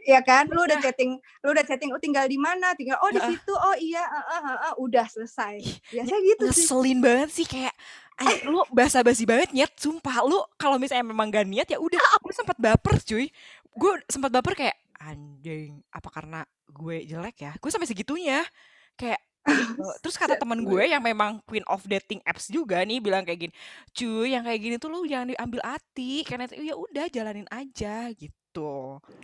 ya 0.06 0.20
kan, 0.22 0.44
lu 0.46 0.62
udah 0.62 0.78
chatting 0.78 1.10
lu 1.42 1.48
udah 1.50 1.64
chatting, 1.66 1.90
"Oh 1.90 1.98
tinggal 1.98 2.26
di 2.30 2.38
mana?" 2.38 2.74
Tinggal, 2.78 2.98
"Oh 3.02 3.10
di 3.10 3.18
situ." 3.22 3.50
"Oh 3.54 3.74
iya, 3.78 4.02
heeh 4.02 4.40
heeh." 4.50 4.72
Udah 4.78 5.06
selesai. 5.10 5.58
Biasanya 5.90 6.20
gitu 6.22 6.44
sih. 6.54 6.66
ngeselin 6.66 6.98
banget 7.02 7.30
sih 7.34 7.46
kayak, 7.46 7.74
anjir 8.16 8.48
lu 8.48 8.60
basa-basi 8.72 9.24
banget 9.28 9.52
Nyet, 9.52 9.72
sumpah 9.76 10.24
lu 10.24 10.40
kalau 10.56 10.80
misalnya 10.80 11.06
memang 11.06 11.28
gak 11.28 11.46
niat 11.46 11.68
ya 11.68 11.78
udah. 11.80 12.00
Gue 12.24 12.32
sempet 12.34 12.56
baper 12.58 12.96
cuy. 13.04 13.28
Gue 13.76 13.92
sempet 14.08 14.30
baper 14.32 14.54
kayak, 14.56 14.76
anjing 15.00 15.84
apa 15.92 16.08
karena 16.08 16.40
gue 16.72 16.96
jelek 17.04 17.36
ya? 17.44 17.52
Gue 17.60 17.70
sampai 17.72 17.88
segitunya. 17.88 18.40
Kayak 18.96 19.20
gitu. 19.46 19.84
Terus 20.02 20.16
kata 20.18 20.34
temen 20.40 20.64
gue 20.66 20.82
yang 20.90 21.02
memang 21.04 21.38
queen 21.46 21.62
of 21.70 21.84
dating 21.86 22.18
apps 22.26 22.50
juga 22.50 22.82
nih 22.82 22.98
bilang 22.98 23.22
kayak 23.22 23.48
gini, 23.48 23.54
"Cuy, 23.94 24.34
yang 24.34 24.42
kayak 24.42 24.60
gini 24.60 24.76
tuh 24.80 24.90
lu 24.90 25.06
jangan 25.06 25.30
diambil 25.30 25.60
hati, 25.62 26.26
karena 26.26 26.50
itu 26.50 26.66
ya 26.66 26.74
udah 26.74 27.06
jalanin 27.12 27.48
aja." 27.52 28.10
Gitu. 28.10 28.34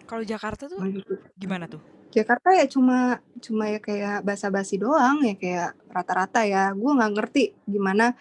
Kalau 0.09 0.25
Jakarta 0.27 0.69
tuh 0.69 0.79
Oh 0.81 0.89
gitu. 0.89 1.15
gimana 1.39 1.65
tuh? 1.71 1.81
Jakarta 2.13 2.53
ya 2.53 2.69
cuma 2.69 3.17
cuma 3.41 3.65
ya 3.73 3.81
kayak 3.81 4.21
basa-basi 4.29 4.77
doang 4.77 5.25
ya 5.25 5.33
kayak 5.41 5.71
rata-rata 5.89 6.45
ya. 6.45 6.77
Gue 6.77 6.93
nggak 6.93 7.13
ngerti 7.17 7.45
gimana 7.65 8.13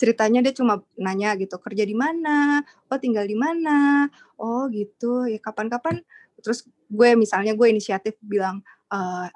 ceritanya 0.00 0.40
dia 0.44 0.54
cuma 0.56 0.80
nanya 0.96 1.36
gitu, 1.36 1.60
"Kerja 1.60 1.84
di 1.84 1.92
mana? 1.96 2.64
Oh 2.88 2.96
tinggal 2.96 3.28
di 3.28 3.36
mana? 3.36 4.08
Oh 4.40 4.64
gitu." 4.72 5.28
Ya 5.28 5.36
kapan-kapan 5.44 6.00
terus 6.40 6.64
gue 6.88 7.10
misalnya 7.20 7.52
gue 7.56 7.68
inisiatif 7.68 8.16
bilang, 8.24 8.64
"Ah, 8.92 9.28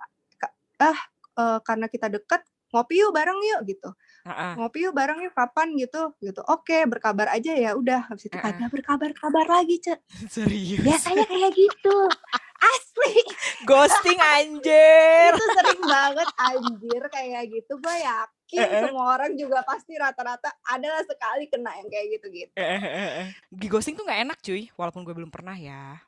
eee, 1.38 1.58
karena 1.64 1.86
kita 1.92 2.08
deket, 2.12 2.42
ngopi 2.72 2.94
yuk 3.04 3.12
bareng 3.16 3.38
yuk." 3.44 3.60
Gitu. 3.68 3.90
"Ngopi 4.56 4.78
yuk 4.88 4.94
bareng 4.96 5.18
yuk, 5.24 5.34
kapan?" 5.36 5.74
Gitu 5.78 6.12
gitu. 6.22 6.40
"Oke, 6.48 6.84
berkabar 6.88 7.28
aja 7.32 7.52
ya." 7.54 7.74
Udah, 7.78 8.08
habis 8.10 8.26
itu 8.28 8.36
Heeh. 8.36 8.42
kagak 8.42 8.70
berkabar-kabar 8.72 9.46
lagi, 9.48 9.76
Cek. 9.82 9.98
Serius? 10.34 10.84
Biasanya 10.84 11.24
kayak 11.28 11.52
gitu. 11.56 11.96
Asli. 12.74 13.14
Ghosting 13.68 14.18
anjir. 14.34 15.32
Itu 15.34 15.46
sering 15.54 15.80
banget 15.86 16.28
anjir 16.38 17.02
kayak 17.12 17.42
gitu. 17.54 17.72
Gue 17.78 17.96
yakin 18.02 18.68
Heeh. 18.68 18.82
semua 18.82 19.04
orang 19.18 19.32
juga 19.38 19.62
pasti 19.62 19.94
rata-rata 19.98 20.50
adalah 20.66 21.02
sekali 21.06 21.46
kena 21.52 21.72
yang 21.78 21.88
kayak 21.90 22.06
gitu-gitu. 22.18 22.54
Heeh 22.58 22.80
heeh 22.80 23.08
heeh. 23.14 23.28
Di 23.52 23.66
ghosting 23.70 23.94
tuh 23.98 24.04
nggak 24.08 24.20
enak 24.26 24.38
cuy, 24.42 24.62
walaupun 24.74 25.02
gue 25.06 25.14
belum 25.14 25.30
pernah 25.30 25.54
ya. 25.54 26.00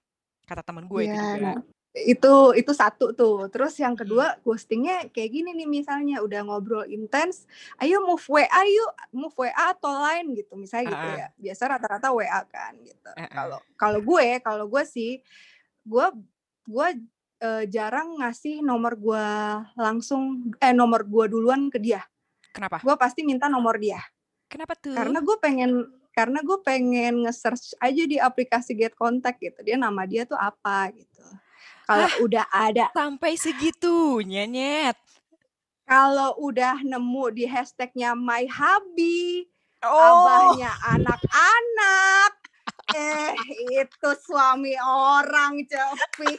Kata 0.48 0.62
temen 0.66 0.86
gue 0.90 1.02
itu 1.06 1.16
Iya, 1.16 1.20
juga. 1.20 1.54
nah 1.54 1.56
itu 1.90 2.54
itu 2.54 2.70
satu 2.70 3.10
tuh. 3.12 3.50
Terus 3.50 3.74
yang 3.82 3.98
Mhm. 3.98 4.00
kedua 4.06 4.26
ghostingnya 4.46 5.10
kayak 5.10 5.30
gini 5.34 5.50
nih 5.58 5.66
misalnya 5.66 6.22
udah 6.22 6.46
ngobrol 6.46 6.86
intens, 6.86 7.50
"Ayo 7.82 7.98
move 8.06 8.22
WA 8.30 8.62
yuk, 8.62 8.92
move 9.10 9.34
WA 9.34 9.74
atau 9.74 9.90
Line," 9.90 10.38
gitu 10.38 10.54
misalnya 10.54 10.94
gitu 10.94 11.06
ya. 11.18 11.26
Biasa 11.34 11.62
rata-rata 11.66 12.08
WA 12.14 12.40
kan 12.46 12.78
gitu. 12.78 13.10
Kalau 13.34 13.58
kalau 13.74 14.00
gue 14.06 14.26
kalau 14.38 14.64
gue 14.70 14.84
sih, 14.86 15.18
gue 15.82 16.06
gue, 16.70 16.88
eee, 17.42 17.64
jarang 17.66 18.22
ngasih 18.22 18.62
nomor 18.62 18.94
gue 18.94 19.26
langsung 19.74 20.54
eh, 20.62 20.70
nomor 20.70 21.02
gue 21.02 21.26
duluan 21.26 21.66
ke 21.74 21.82
dia. 21.82 22.06
Kenapa? 22.54 22.78
Gue 22.86 22.94
pasti 22.94 23.26
minta 23.26 23.50
nomor 23.50 23.82
dia. 23.82 23.98
Kenapa 24.46 24.78
tuh? 24.78 24.94
Karena 24.94 25.18
gue 25.18 25.36
pengen 25.42 25.70
karena 26.10 26.42
gue 26.42 26.58
pengen 26.62 27.26
nge-search 27.26 27.78
aja 27.82 28.02
di 28.06 28.18
aplikasi 28.18 28.74
Get 28.78 28.94
Contact 28.98 29.38
gitu, 29.42 29.58
dia 29.62 29.78
nama 29.78 30.06
dia 30.06 30.26
tuh 30.26 30.38
apa 30.38 30.90
gitu. 30.94 31.22
Kalau 31.90 32.06
Hah? 32.06 32.22
udah 32.22 32.46
ada 32.54 32.86
Sampai 32.94 33.34
segitunya, 33.34 34.46
Nyet? 34.46 34.94
kalau 35.90 36.38
udah 36.38 36.78
nemu 36.86 37.34
di 37.34 37.50
hashtag-nya 37.50 38.14
my 38.14 38.46
hubby, 38.46 39.50
Oh. 39.82 39.98
abahnya 39.98 40.70
anak-anak, 40.86 42.32
eh 42.94 43.34
itu 43.74 44.10
suami 44.22 44.78
orang, 44.78 45.66
Cek, 45.66 45.98
fix. 46.14 46.38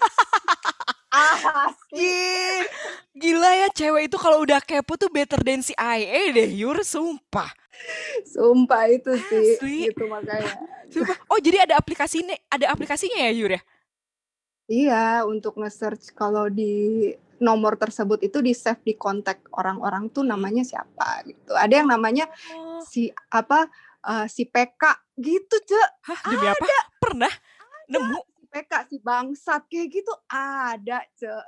Asli. 1.11 2.63
Gila 3.11 3.51
ya 3.51 3.67
cewek 3.75 4.07
itu 4.07 4.15
kalau 4.15 4.39
udah 4.47 4.63
kepo 4.63 4.95
tuh 4.95 5.11
better 5.11 5.43
than 5.43 5.59
si 5.59 5.75
IA 5.75 6.31
deh, 6.31 6.47
Yur, 6.47 6.79
sumpah. 6.87 7.51
Sumpah 8.23 8.87
itu 8.87 9.19
sih, 9.19 9.59
Asli. 9.59 9.91
gitu 9.91 10.07
makanya. 10.07 10.55
Sumpah. 10.87 11.17
Oh, 11.27 11.43
jadi 11.43 11.67
ada 11.67 11.75
aplikasi 11.75 12.23
ini, 12.23 12.39
ada 12.47 12.71
aplikasinya 12.71 13.19
ya, 13.19 13.31
Yur 13.35 13.51
ya? 13.59 13.61
Iya, 14.71 15.27
untuk 15.27 15.59
nge-search 15.59 16.15
kalau 16.15 16.47
di 16.47 17.11
nomor 17.43 17.75
tersebut 17.75 18.23
itu 18.23 18.39
di-save 18.39 18.79
di 18.87 18.95
kontak 18.95 19.43
orang-orang 19.51 20.07
tuh 20.15 20.23
namanya 20.23 20.63
siapa 20.63 21.27
gitu. 21.27 21.51
Ada 21.51 21.83
yang 21.83 21.89
namanya 21.91 22.31
Oh. 22.55 22.79
si 22.87 23.11
apa, 23.27 23.67
eee, 24.07 24.25
si 24.31 24.47
PK 24.47 24.83
gitu, 25.19 25.55
Cek. 25.59 25.89
Hah, 26.07 26.19
demi 26.31 26.47
apa? 26.47 26.65
Pernah 27.03 27.33
nemu? 27.91 28.19
Si 28.39 28.45
PK, 28.47 28.71
si 28.87 28.95
bangsat 29.03 29.61
kayak 29.67 29.87
gitu 29.91 30.13
ada, 30.31 31.03
Cek. 31.19 31.45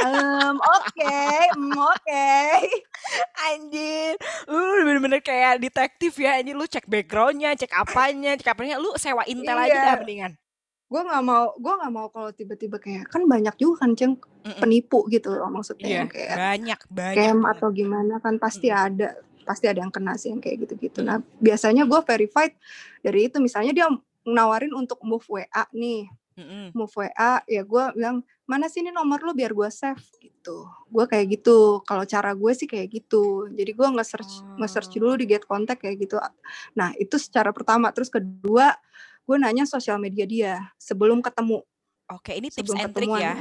Mmm, 0.00 0.56
oke, 0.56 1.16
mmm, 1.60 1.76
oke. 1.76 2.26
Anjir, 3.52 4.16
lu 4.48 4.58
bener-bener 4.86 5.20
kayak 5.20 5.60
detektif 5.60 6.16
ya, 6.16 6.40
anjir 6.40 6.56
lu 6.56 6.64
cek 6.64 6.88
background-nya, 6.88 7.52
cek 7.60 7.72
apanya, 7.76 8.32
cek 8.40 8.48
apanya, 8.48 8.80
lu 8.80 8.96
sewa 8.96 9.22
intel 9.28 9.58
aja 9.60 9.76
dah 9.76 9.92
Iya. 9.92 10.00
mendingan. 10.00 10.32
Gue 10.90 11.02
nggak 11.02 11.22
mau 11.26 11.50
gue 11.58 11.72
nggak 11.82 11.92
mau 11.92 12.06
kalau 12.14 12.30
tiba-tiba 12.30 12.78
kayak 12.78 13.10
kan 13.10 13.26
banyak 13.26 13.54
juga 13.58 13.82
kan, 13.86 13.98
Ceng, 13.98 14.22
penipu 14.62 15.02
gitu 15.10 15.34
loh 15.34 15.50
maksudnya 15.50 15.90
yang 16.06 16.08
kayak 16.08 16.38
banyak, 16.38 16.78
banyak 16.86 17.18
scam 17.18 17.38
atau 17.42 17.68
gimana 17.74 18.14
kan 18.22 18.38
pasti 18.38 18.70
Mhm. 18.70 18.78
ada 18.78 19.08
pasti 19.46 19.66
ada 19.66 19.82
yang 19.82 19.90
kena 19.90 20.14
sih 20.14 20.30
yang 20.30 20.38
kayak 20.42 20.66
gitu-gitu. 20.66 21.02
Mhm. 21.02 21.06
Nah, 21.06 21.18
biasanya 21.42 21.82
gue 21.90 22.00
verified 22.06 22.54
dari 23.02 23.26
itu 23.26 23.38
misalnya 23.42 23.72
dia 23.74 23.86
nawarin 24.26 24.70
untuk 24.74 24.98
move 25.02 25.26
WA 25.26 25.66
nih, 25.74 26.06
Mhm. 26.38 26.74
move 26.78 26.94
WA 26.94 27.42
ya 27.46 27.62
gue 27.66 27.84
bilang, 27.98 28.22
"Mana 28.46 28.66
sih 28.70 28.82
ini 28.86 28.90
nomor 28.94 29.22
lu 29.26 29.34
biar 29.34 29.54
gue 29.54 29.70
save," 29.70 30.02
gitu. 30.22 30.66
Gue 30.90 31.06
kayak 31.10 31.26
gitu, 31.42 31.82
kalau 31.86 32.02
cara 32.06 32.30
gue 32.34 32.52
sih 32.54 32.66
kayak 32.70 32.90
gitu. 32.94 33.50
Jadi 33.50 33.70
gue 33.74 33.88
nge-search 33.98 34.46
nge-search 34.58 34.94
Oh. 34.94 35.00
dulu 35.02 35.14
di 35.18 35.26
Get 35.30 35.46
Contact 35.46 35.82
kayak 35.82 35.98
gitu. 36.06 36.18
Nah, 36.78 36.90
itu 36.98 37.18
secara 37.18 37.50
pertama, 37.54 37.90
terus 37.94 38.10
kedua 38.10 38.74
gue 39.26 39.36
nanya 39.36 39.66
sosial 39.66 39.98
media 39.98 40.24
dia 40.24 40.52
sebelum 40.78 41.18
ketemu, 41.18 41.66
Oke, 42.06 42.38
ini 42.38 42.54
tips 42.54 42.70
sebelum 42.70 42.78
and 42.86 42.92
trick 42.94 43.10
ya? 43.18 43.34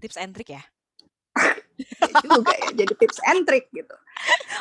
Tips 0.00 0.16
and 0.16 0.32
trick 0.32 0.50
ya? 0.56 0.62
Juga 2.24 2.52
ya, 2.56 2.68
jadi 2.74 2.94
tips 2.96 3.18
and 3.28 3.44
trick 3.44 3.68
gitu. 3.70 3.96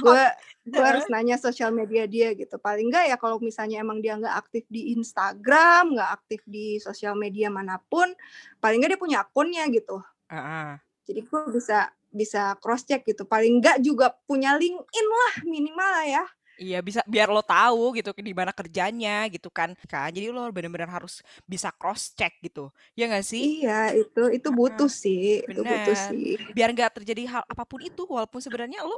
Gue 0.03 0.23
gue 0.67 0.83
harus 0.83 1.07
nanya 1.07 1.39
sosial 1.39 1.71
media 1.71 2.03
dia 2.05 2.35
gitu. 2.35 2.59
Paling 2.59 2.91
enggak 2.91 3.07
ya 3.07 3.15
kalau 3.15 3.39
misalnya 3.39 3.79
emang 3.79 4.03
dia 4.03 4.19
nggak 4.19 4.35
aktif 4.35 4.67
di 4.67 4.91
Instagram, 4.93 5.95
nggak 5.95 6.11
aktif 6.21 6.43
di 6.43 6.77
sosial 6.83 7.15
media 7.15 7.47
mana 7.47 7.79
pun, 7.87 8.11
paling 8.59 8.83
enggak 8.83 8.99
dia 8.99 9.01
punya 9.01 9.17
akunnya 9.23 9.63
gitu. 9.71 10.03
Heeh. 10.27 10.75
Jadi 11.07 11.19
gue 11.23 11.41
bisa 11.55 11.87
bisa 12.11 12.59
cross 12.59 12.83
check 12.83 13.07
gitu. 13.07 13.23
Paling 13.23 13.63
enggak 13.63 13.79
juga 13.79 14.11
punya 14.27 14.59
LinkedIn 14.59 15.07
lah 15.07 15.33
minimal 15.47 15.89
lah 15.89 16.05
ya. 16.05 16.25
Iya, 16.57 16.81
bisa 16.81 17.05
biar 17.05 17.29
lo 17.29 17.45
tahu 17.45 17.93
gitu 18.01 18.09
di 18.17 18.33
mana 18.33 18.49
kerjanya 18.49 19.29
gitu 19.29 19.53
kan. 19.53 19.77
Kan 19.85 20.09
jadi 20.09 20.33
lo 20.33 20.49
bener-bener 20.49 20.89
harus 20.89 21.21
bisa 21.45 21.69
cross 21.69 22.17
check 22.17 22.33
gitu. 22.41 22.73
Ya 22.97 23.05
nggak 23.05 23.21
sih? 23.25 23.61
Iya, 23.61 23.93
itu 23.93 24.21
itu 24.33 24.49
butuh 24.49 24.89
sih, 24.89 25.45
itu 25.45 25.61
butuh 25.61 25.93
Bener. 25.93 26.09
sih. 26.09 26.33
Biar 26.57 26.69
nggak 26.73 26.91
terjadi 26.97 27.23
hal 27.29 27.43
apa 27.45 27.63
pun 27.69 27.77
itu 27.85 28.01
walaupun 28.09 28.41
sebenarnya 28.41 28.81
lo 28.81 28.97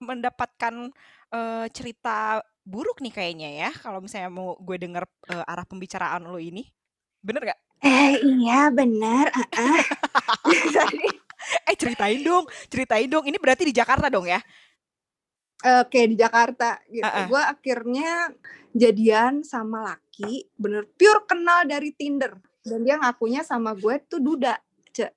mendapatkan, 0.00 0.74
eee, 1.32 1.66
cerita 1.76 2.40
buruk 2.64 3.00
nih 3.04 3.12
kayaknya 3.12 3.48
ya 3.68 3.70
kalau 3.84 4.00
misalnya 4.00 4.30
mau 4.32 4.56
gue 4.56 4.76
denger, 4.80 5.04
eee, 5.28 5.44
arah 5.44 5.66
pembicaraan 5.68 6.24
lo 6.24 6.40
ini. 6.40 6.64
Bener 7.20 7.44
nggak? 7.44 7.60
Eh, 7.84 8.12
iya 8.24 8.68
benar, 8.72 9.28
heeh. 9.36 9.80
Jadi 10.76 11.08
Eh, 11.68 11.76
ceritain 11.76 12.20
dong 12.20 12.44
ceritain 12.68 13.08
dong. 13.08 13.24
Ini 13.24 13.38
berarti 13.40 13.64
di 13.64 13.72
Jakarta 13.74 14.12
dong 14.12 14.28
ya? 14.28 14.40
Oke, 15.60 16.08
di 16.08 16.16
Jakarta 16.16 16.80
gitu. 16.88 17.04
Heeh. 17.04 17.26
Gue 17.28 17.42
akhirnya 17.42 18.32
jadian 18.72 19.44
sama 19.44 19.92
laki, 19.92 20.48
bener 20.56 20.88
pure 20.96 21.28
kenal 21.28 21.68
dari 21.68 21.92
Tinder. 21.92 22.40
Dan 22.64 22.84
dia 22.84 22.96
ngakunya 23.00 23.44
sama 23.44 23.76
gue 23.76 24.00
tuh 24.08 24.20
duda, 24.20 24.56
Cek. 24.92 25.12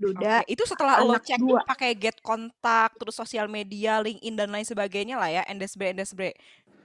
Duda, 0.00 0.40
Oke, 0.40 0.56
itu 0.56 0.64
setelah 0.64 0.96
lo 1.04 1.12
cek 1.20 1.36
pakai 1.68 1.92
get 1.92 2.16
kontak, 2.24 2.96
terus 2.96 3.12
sosial 3.12 3.52
media, 3.52 4.00
LinkedIn 4.00 4.32
dan 4.32 4.48
lain 4.48 4.64
sebagainya 4.64 5.20
lah 5.20 5.28
ya, 5.28 5.42
endesbre 5.44 5.92
endesbre. 5.92 6.32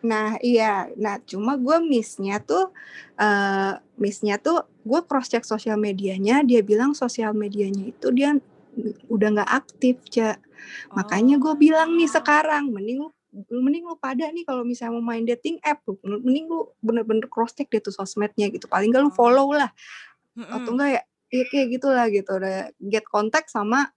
Nah, 0.04 0.36
iya. 0.44 0.92
Nah, 1.00 1.24
cuma 1.24 1.56
gue 1.56 1.80
miss-nya 1.80 2.44
tuh, 2.44 2.76
eee, 3.16 3.80
miss-nya 3.98 4.36
tuh 4.38 4.68
gue 4.84 5.00
cross 5.08 5.32
check 5.32 5.48
sosial 5.48 5.80
medianya, 5.80 6.44
dia 6.44 6.60
bilang 6.60 6.92
sosial 6.92 7.32
medianya 7.32 7.90
itu 7.90 8.12
dia 8.12 8.36
udah 9.08 9.28
nggak 9.36 9.52
aktif, 9.52 9.96
Cek. 10.08 10.38
Makanya 10.92 11.36
gue 11.38 11.54
bilang 11.56 11.96
nih 11.96 12.08
Oh. 12.10 12.14
sekarang, 12.20 12.70
mending 12.70 13.04
lu 13.04 13.10
mending 13.52 13.84
lu 13.84 14.00
pada 14.00 14.32
nih 14.32 14.48
kalau 14.48 14.64
misalnya 14.64 14.96
mau 14.96 15.12
main 15.12 15.28
dating 15.28 15.60
app 15.60 15.84
lu 15.84 16.00
mending 16.08 16.48
lu 16.48 16.72
bener-bener 16.80 17.28
cross 17.28 17.52
check 17.52 17.68
deh 17.68 17.84
tuh 17.84 17.92
sosmednya 17.92 18.48
gitu 18.48 18.64
paling 18.66 18.96
gak 18.96 19.04
lu 19.04 19.12
Oh. 19.12 19.16
follow 19.16 19.52
lah 19.52 19.68
atau 20.40 20.72
enggak 20.72 20.90
ya 20.96 21.02
ya 21.36 21.44
kayak 21.52 21.68
gitulah 21.68 22.08
gitu 22.08 22.32
udah 22.32 22.72
get 22.88 23.04
contact 23.04 23.52
sama 23.52 23.92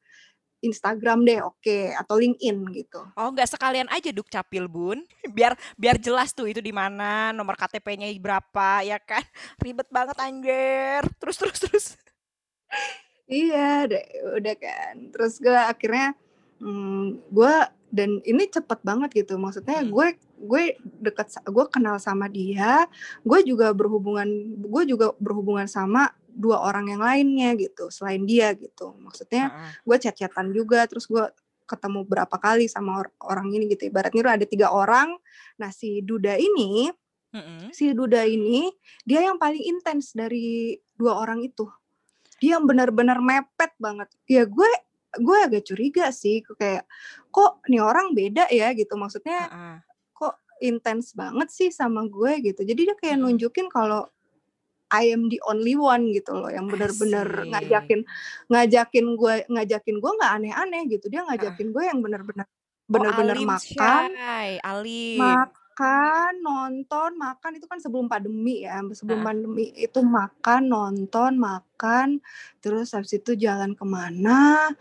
Instagram 0.58 1.22
deh 1.22 1.38
oke 1.38 1.78
atau 1.94 2.18
LinkedIn 2.18 2.66
gitu 2.74 2.98
Oh, 3.14 3.30
nggak 3.30 3.46
sekalian 3.46 3.86
aja 3.94 4.10
duk 4.10 4.26
capil, 4.26 4.66
Bun. 4.66 5.06
Biar 5.38 5.54
biar 5.78 6.02
jelas 6.02 6.34
tuh 6.34 6.50
itu 6.50 6.58
di 6.58 6.74
mana, 6.74 7.30
nomor 7.30 7.54
KTP-nya 7.54 8.10
berapa, 8.18 8.82
ya 8.82 8.98
kan? 8.98 9.22
Ribet 9.62 9.86
banget 9.86 10.18
anjir. 10.18 11.06
Terus 11.22 11.36
terus 11.38 11.58
terus. 11.62 11.86
iya 13.28 13.84
deh 13.84 14.06
udah 14.40 14.56
kan 14.56 14.94
terus 15.12 15.38
gue 15.38 15.52
akhirnya 15.54 16.16
hmm, 16.58 17.28
gue 17.28 17.54
dan 17.88 18.20
ini 18.24 18.44
cepet 18.48 18.84
banget 18.84 19.24
gitu 19.24 19.40
maksudnya 19.40 19.80
Mm-mm. 19.80 19.92
gue 19.92 20.06
gue 20.38 20.62
deket 21.00 21.40
gue 21.48 21.64
kenal 21.72 21.96
sama 21.96 22.28
dia 22.28 22.84
gue 23.24 23.40
juga 23.44 23.72
berhubungan 23.72 24.28
gue 24.60 24.82
juga 24.84 25.16
berhubungan 25.16 25.64
sama 25.64 26.12
dua 26.28 26.62
orang 26.62 26.92
yang 26.92 27.02
lainnya 27.02 27.56
gitu 27.56 27.88
selain 27.88 28.22
dia 28.28 28.52
gitu 28.54 28.92
maksudnya 29.00 29.50
Heeh. 29.50 29.72
gue 29.88 29.96
chat-chatan 30.04 30.52
juga 30.52 30.84
terus 30.84 31.08
gue 31.08 31.24
ketemu 31.68 32.00
berapa 32.08 32.36
kali 32.36 32.64
sama 32.64 33.04
or- 33.04 33.16
orang 33.24 33.52
ini 33.52 33.68
gitu 33.72 33.92
ibaratnya 33.92 34.24
tuh 34.24 34.34
ada 34.40 34.46
tiga 34.48 34.68
orang 34.72 35.16
nah 35.60 35.72
si 35.72 36.00
Duda 36.04 36.36
ini 36.36 36.88
Mm-mm. 37.32 37.72
si 37.72 37.92
Duda 37.92 38.24
ini 38.24 38.68
dia 39.04 39.24
yang 39.24 39.36
paling 39.36 39.60
intens 39.60 40.16
dari 40.16 40.76
dua 40.96 41.20
orang 41.20 41.44
itu 41.44 41.68
dia 42.38 42.56
yang 42.58 42.64
benar-benar 42.66 43.18
mepet 43.18 43.74
banget 43.78 44.08
ya 44.30 44.46
gue 44.46 44.68
gue 45.18 45.38
agak 45.42 45.62
curiga 45.66 46.10
sih 46.14 46.42
kayak 46.44 46.86
kok 47.34 47.62
nih 47.66 47.82
orang 47.82 48.14
beda 48.14 48.46
ya 48.52 48.70
gitu 48.74 48.94
maksudnya 48.94 49.48
Heeh. 49.50 49.76
kok 50.14 50.34
intens 50.62 51.14
banget 51.14 51.48
sih 51.50 51.68
sama 51.74 52.06
gue 52.06 52.38
gitu 52.42 52.62
jadi 52.62 52.92
dia 52.92 52.96
kayak 52.98 53.16
Mm-mm. 53.18 53.34
nunjukin 53.34 53.66
kalau 53.70 54.06
I 54.88 55.12
am 55.12 55.28
the 55.28 55.36
only 55.44 55.76
one 55.76 56.08
gitu 56.16 56.32
loh 56.32 56.48
yang 56.48 56.64
bener-bener 56.64 57.28
Asik. 57.28 57.50
ngajakin 57.52 58.00
ngajakin 58.48 59.06
gue 59.20 59.34
ngajakin 59.52 59.96
gue 60.00 60.12
nggak 60.16 60.32
aneh-aneh 60.40 60.82
gitu 60.88 61.06
dia 61.12 61.20
ngajakin 61.28 61.68
gue 61.74 61.84
yang 61.84 62.00
bener-bener 62.00 62.48
Oh, 62.88 62.96
bener-bener 62.96 63.36
alim 63.36 63.52
makan. 63.52 64.10
Alim. 64.64 65.20
makan 65.20 65.57
nonton 66.36 67.14
makan 67.14 67.56
itu 67.56 67.66
kan 67.66 67.78
sebelum 67.78 68.06
pandemi 68.06 68.62
ya 68.62 68.82
sebelum 68.90 69.22
Heeh. 69.22 69.28
pandemi 69.28 69.64
itu 69.72 70.00
makan 70.00 70.62
nonton 70.66 71.38
makan 71.38 72.18
terus 72.58 72.92
habis 72.92 73.14
itu 73.14 73.34
jalan 73.34 73.74
ke 73.74 73.84
mana 73.84 74.72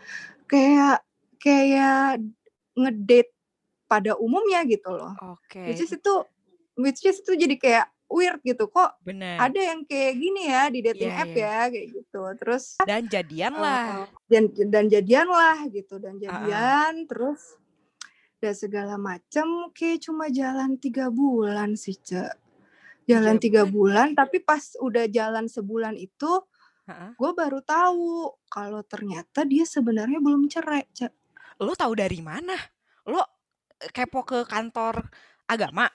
kayak 0.44 1.02
kayak 1.38 2.18
ngedate 2.74 3.30
pada 3.86 4.14
umumnya 4.14 4.62
gitu 4.64 4.90
loh 4.90 5.14
Oke. 5.34 5.64
which 5.66 5.80
is 5.80 5.90
itu 5.90 6.14
which 6.74 7.00
is 7.02 7.18
itu 7.18 7.32
jadi 7.34 7.56
kayak 7.56 7.86
weird 8.08 8.40
gitu 8.40 8.66
kok 8.66 8.96
Bener. 9.04 9.36
ada 9.36 9.60
yang 9.60 9.84
kayak 9.84 10.16
gini 10.16 10.48
ya 10.48 10.62
di 10.68 10.80
dating 10.80 11.12
Iya, 11.12 11.20
app 11.20 11.30
iya. 11.30 11.44
ya 11.44 11.62
kayak 11.68 11.88
gitu 11.92 12.22
terus 12.40 12.64
Dan 12.82 13.04
jadian 13.04 13.52
lah. 13.52 13.84
eh, 13.84 14.06
dan 14.26 14.42
dan 14.68 14.84
jadian 14.88 15.28
lah 15.28 15.58
gitu 15.68 16.00
dan 16.00 16.16
jadian 16.16 17.04
terus 17.04 17.56
dan 18.38 18.54
segala 18.54 18.94
macam 18.94 19.70
kayak 19.74 20.06
cuma 20.06 20.30
jalan 20.30 20.78
tiga 20.78 21.10
bulan 21.10 21.74
sih 21.74 21.98
cek 21.98 22.34
jalan 23.08 23.40
Tiga 23.40 23.64
tiga 23.64 23.72
bulan 23.72 24.14
tapi 24.14 24.38
pas 24.44 24.76
udah 24.78 25.08
jalan 25.10 25.50
sebulan 25.50 25.96
itu 25.98 26.32
Heeh. 26.88 27.12
gue 27.18 27.30
baru 27.34 27.60
tahu 27.60 28.32
kalau 28.48 28.80
ternyata 28.86 29.42
dia 29.44 29.66
sebenarnya 29.66 30.22
belum 30.22 30.46
cerai 30.46 30.86
cek 30.94 31.12
Lo 31.58 31.74
tahu 31.74 31.98
dari 31.98 32.22
mana? 32.22 32.54
Lo 33.10 33.18
eh, 33.82 33.90
kepo 33.90 34.22
ke 34.22 34.46
kantor 34.46 35.02
agama? 35.50 35.90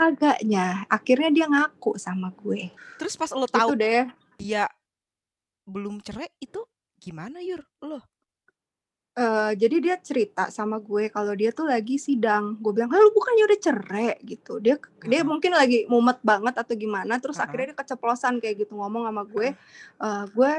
kagaknya 0.00 0.88
akhirnya 0.88 1.28
dia 1.28 1.46
ngaku 1.48 2.00
sama 2.00 2.32
gue 2.32 2.72
Terus 2.96 3.20
pas 3.20 3.28
lo 3.36 3.44
itu 3.44 3.52
tahu 3.52 3.76
deh 3.76 4.08
dia 4.40 4.64
belum 5.68 6.00
cerai 6.00 6.32
itu 6.40 6.64
gimana 6.96 7.44
Yur? 7.44 7.60
Lo? 7.84 8.00
Jadi 9.58 9.76
dia 9.82 9.98
cerita 9.98 10.48
sama 10.54 10.78
gue 10.78 11.10
kalau 11.10 11.34
dia 11.34 11.50
tuh 11.50 11.66
lagi 11.66 11.98
sidang. 11.98 12.54
Gue 12.62 12.70
bilang, 12.78 12.94
"Hah, 12.94 12.98
lu 13.02 13.10
bukannya 13.10 13.42
udah 13.50 13.58
cerai 13.58 14.14
gitu." 14.22 14.62
Dia 14.62 14.78
dia 15.02 15.20
Heeh. 15.20 15.26
mungkin 15.26 15.50
lagi 15.50 15.82
mumet 15.90 16.22
banget 16.22 16.54
atau 16.54 16.74
gimana, 16.78 17.18
terus 17.18 17.36
Heeh. 17.42 17.50
akhirnya 17.50 17.66
dia 17.74 17.78
keceplosan 17.82 18.38
kayak 18.38 18.62
gitu 18.66 18.78
ngomong 18.78 19.10
sama 19.10 19.22
gue, 19.26 19.50
Heeh. 19.50 20.06
"Eh, 20.06 20.24
gue 20.30 20.52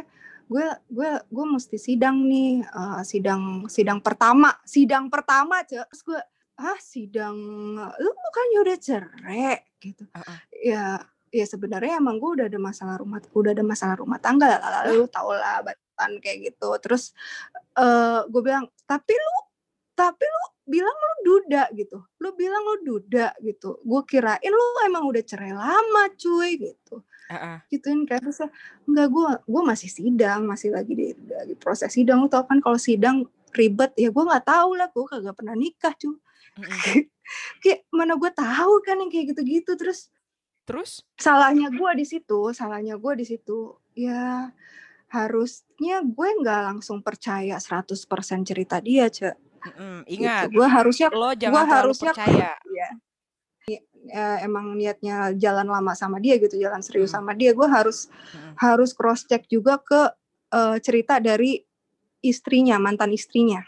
gue 0.52 0.66
gue 0.92 1.10
gue 1.32 1.46
mesti 1.48 1.78
sidang 1.80 2.28
nih, 2.28 2.60
eh, 2.68 3.02
sidang 3.08 3.72
sidang 3.72 4.04
pertama, 4.04 4.52
sidang 4.68 5.08
pertama, 5.08 5.64
Cek." 5.64 5.88
Terus 5.88 6.02
gue, 6.04 6.20
"Ah, 6.60 6.76
sidang 6.84 7.36
lu 8.04 8.10
bukannya 8.12 8.58
udah 8.68 8.78
cerai?" 8.84 9.56
gitu. 9.80 10.04
Heeh. 10.12 10.38
Ya 10.76 10.84
ya 11.32 11.48
sebenarnya 11.48 12.04
emang 12.04 12.20
gue 12.20 12.44
udah 12.44 12.46
ada 12.52 12.60
masalah 12.60 13.00
rumah 13.00 13.24
udah 13.32 13.56
ada 13.56 13.64
masalah 13.64 13.96
rumah 13.96 14.20
tangga 14.20 14.60
lah 14.60 14.84
Lah? 14.84 14.92
lu 14.92 15.08
tau 15.08 15.32
lah 15.32 15.64
batan 16.02 16.18
kayak 16.18 16.50
gitu. 16.50 16.70
Terus 16.82 17.14
eh 17.78 18.20
gue 18.26 18.42
bilang 18.42 18.66
tapi 18.90 19.14
lu 19.14 19.38
tapi 19.94 20.26
lu 20.26 20.44
bilang 20.66 20.98
lu 20.98 21.14
duda 21.22 21.70
gitu. 21.78 22.02
Lu 22.18 22.34
bilang 22.34 22.66
lu 22.66 22.76
duda 22.82 23.38
gitu. 23.46 23.78
Gue 23.86 24.02
kirain 24.10 24.50
lu 24.50 24.66
emang 24.90 25.06
udah 25.06 25.22
cerai 25.22 25.54
lama 25.54 26.10
cuy 26.18 26.58
gitu. 26.58 27.06
Heeh. 27.32 27.64
gituin 27.72 28.04
kayak 28.04 28.28
terus 28.28 28.44
enggak 28.84 29.08
gue 29.08 29.30
gue 29.48 29.62
masih 29.64 29.88
sidang 29.88 30.44
masih 30.44 30.68
lagi 30.76 30.92
di, 30.92 31.16
lagi 31.30 31.56
proses 31.56 31.94
sidang. 31.94 32.26
Lu 32.26 32.28
tau 32.28 32.44
kan 32.50 32.60
kalau 32.60 32.76
sidang 32.76 33.24
ribet 33.56 33.94
ya 33.96 34.12
gue 34.12 34.24
nggak 34.26 34.44
tahu 34.44 34.76
lah 34.76 34.92
gue 34.92 35.06
kagak 35.06 35.36
pernah 35.38 35.56
nikah 35.56 35.94
cuy. 35.96 36.18
Mm-mm. 36.60 37.08
kayak 37.64 37.88
mana 37.94 38.20
gue 38.20 38.32
tahu 38.34 38.74
kan 38.84 39.00
yang 39.00 39.08
kayak 39.14 39.38
gitu-gitu. 39.38 39.78
Terus 39.78 40.10
Terus? 40.62 41.04
salahnya 41.18 41.74
gue 41.74 41.92
di 42.00 42.06
situ 42.06 42.52
salahnya 42.52 43.00
gue 43.00 43.14
di 43.16 43.26
situ. 43.28 43.80
Ya 43.96 44.52
harusnya 45.12 46.00
gue 46.08 46.30
nggak 46.40 46.62
langsung 46.72 47.04
percaya 47.04 47.60
100% 47.60 48.48
cerita 48.48 48.80
dia 48.80 49.12
cek 49.12 49.36
Mm-mm. 49.62 50.08
gitu 50.08 50.24
Ingat, 50.24 50.48
gue 50.50 50.68
harusnya 50.68 51.08
lo 51.12 51.36
gue 51.36 51.38
jangan 51.38 51.68
harusnya 51.68 52.12
percaya. 52.16 52.56
ya 52.72 52.90
eh, 54.10 54.38
emang 54.42 54.74
niatnya 54.74 55.36
jalan 55.38 55.68
lama 55.70 55.94
sama 55.94 56.18
dia 56.18 56.40
gitu 56.42 56.58
jalan 56.58 56.82
serius 56.82 57.12
Mm. 57.14 57.16
sama 57.22 57.32
dia 57.38 57.52
gue 57.54 57.68
harus 57.68 58.08
Mm-mm. 58.34 58.56
harus 58.58 58.96
cross 58.96 59.28
check 59.28 59.46
juga 59.52 59.78
ke 59.84 60.02
eh, 60.52 60.78
cerita 60.82 61.20
dari 61.20 61.60
istrinya 62.24 62.80
mantan 62.80 63.12
istrinya 63.12 63.62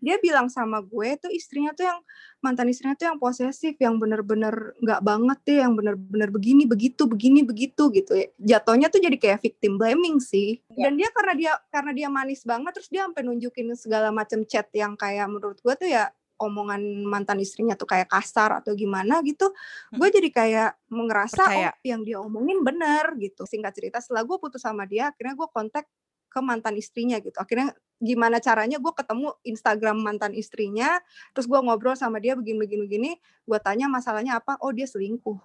dia 0.00 0.16
bilang 0.20 0.46
sama 0.52 0.84
gue 0.84 1.08
tuh 1.20 1.32
istrinya 1.32 1.72
tuh 1.72 1.88
yang 1.88 1.98
mantan 2.44 2.68
istrinya 2.68 2.94
tuh 2.94 3.10
yang 3.12 3.18
posesif 3.18 3.74
yang 3.80 3.96
bener-bener 3.96 4.76
nggak 4.80 5.00
banget 5.02 5.38
deh 5.48 5.58
yang 5.64 5.72
bener-bener 5.74 6.28
begini 6.30 6.64
begitu 6.68 7.08
begini 7.08 7.40
begitu 7.42 7.88
gitu. 7.92 8.12
Ya 8.16 8.28
jatuhnya 8.56 8.88
tuh 8.92 9.00
jadi 9.02 9.16
kayak 9.16 9.40
victim 9.42 9.80
blaming 9.80 10.20
sih. 10.22 10.60
Dan 10.72 11.00
dia 11.00 11.08
karena 11.12 11.34
dia 11.34 11.52
karena 11.72 11.92
dia 11.96 12.08
manis 12.12 12.44
banget 12.44 12.72
terus 12.76 12.88
dia 12.92 13.08
sampai 13.08 13.22
nunjukin 13.24 13.72
segala 13.74 14.12
macam 14.12 14.44
chat 14.44 14.68
yang 14.76 14.94
kayak 14.94 15.26
menurut 15.28 15.58
gue 15.60 15.74
tuh 15.76 15.88
ya 15.88 16.12
omongan 16.36 16.80
mantan 17.08 17.40
istrinya 17.40 17.74
tuh 17.74 17.88
kayak 17.88 18.12
kasar 18.12 18.60
atau 18.60 18.76
gimana 18.76 19.24
gitu 19.24 19.48
gue 19.96 20.08
jadi 20.12 20.28
kayak 20.28 20.70
ngerasa 20.92 21.44
Percaya. 21.48 21.72
oh 21.72 21.80
yang 21.80 22.04
dia 22.04 22.20
omongin 22.20 22.60
bener 22.60 23.16
gitu. 23.16 23.48
Singkat 23.48 23.72
cerita 23.72 23.98
setelah 24.04 24.22
gue 24.28 24.36
putus 24.36 24.62
sama 24.62 24.84
dia 24.84 25.10
akhirnya 25.10 25.34
gue 25.34 25.48
kontak 25.50 25.88
ke 26.36 26.40
mantan 26.44 26.76
istrinya 26.76 27.16
gitu. 27.16 27.32
Akhirnya 27.40 27.72
gimana 27.96 28.36
caranya 28.44 28.76
gue 28.76 28.92
ketemu 28.92 29.32
Instagram 29.40 29.96
mantan 30.04 30.36
istrinya 30.36 31.00
terus 31.32 31.48
gue 31.48 31.56
ngobrol 31.56 31.96
sama 31.96 32.20
dia 32.20 32.36
begini 32.36 32.60
begini 32.60 32.82
begini 32.84 33.10
gue 33.48 33.58
tanya 33.64 33.88
masalahnya 33.88 34.36
apa? 34.36 34.60
Oh 34.60 34.68
dia 34.68 34.84
selingkuh. 34.84 35.40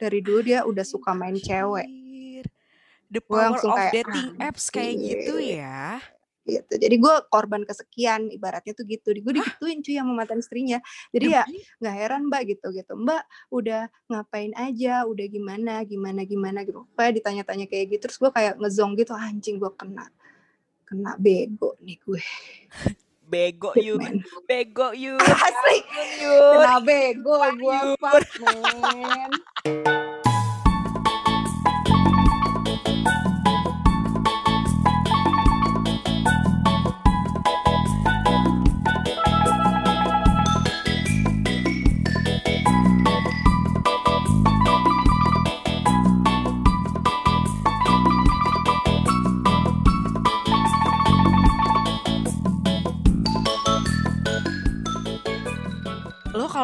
Dari 0.00 0.24
dulu 0.24 0.40
dia 0.40 0.64
udah 0.64 0.84
suka 0.88 1.12
main 1.12 1.36
cewek. 1.36 1.84
The 3.12 3.20
power 3.20 3.60
of 3.60 3.76
kayak, 3.76 3.92
dating 3.92 4.28
apps 4.40 4.72
kayak 4.72 4.96
gitu 4.96 5.36
ya. 5.38 6.00
Gitu. 6.46 6.74
Jadi 6.78 6.96
gue 6.96 7.14
korban 7.28 7.66
kesekian 7.66 8.30
ibaratnya 8.30 8.72
tuh 8.72 8.86
gitu. 8.86 9.10
Gue 9.20 9.42
digituin 9.42 9.82
cuy 9.82 9.94
sama 9.98 10.12
mantan 10.14 10.40
istrinya. 10.40 10.78
Jadi 11.10 11.26
ya 11.34 11.42
nggak 11.82 11.94
heran 11.94 12.30
mbak 12.30 12.56
gitu 12.56 12.70
gitu. 12.72 12.94
Mbak 12.94 13.22
udah 13.50 13.90
ngapain 14.08 14.54
aja? 14.54 15.04
Udah 15.04 15.26
gimana? 15.26 15.82
Gimana 15.82 16.22
gimana? 16.22 16.62
Gitu. 16.62 16.86
Kayak 16.94 17.12
ditanya-tanya 17.22 17.66
kayak 17.66 17.98
gitu 17.98 18.02
terus 18.08 18.18
gue 18.22 18.30
kayak 18.30 18.54
ngezong 18.62 18.94
gitu 18.94 19.12
anjing 19.12 19.58
gue 19.58 19.70
kena 19.74 20.06
kena 20.86 21.18
bego 21.18 21.74
nih 21.82 21.98
gue. 22.00 22.22
Bego 23.26 23.74
man. 23.98 24.22
Bego 24.46 24.94
Yur. 24.94 25.18
asli. 25.50 25.78
kena 26.22 26.78
bego 26.78 27.42
gue 27.58 27.78
Yur. 27.82 27.98
fuck 27.98 28.22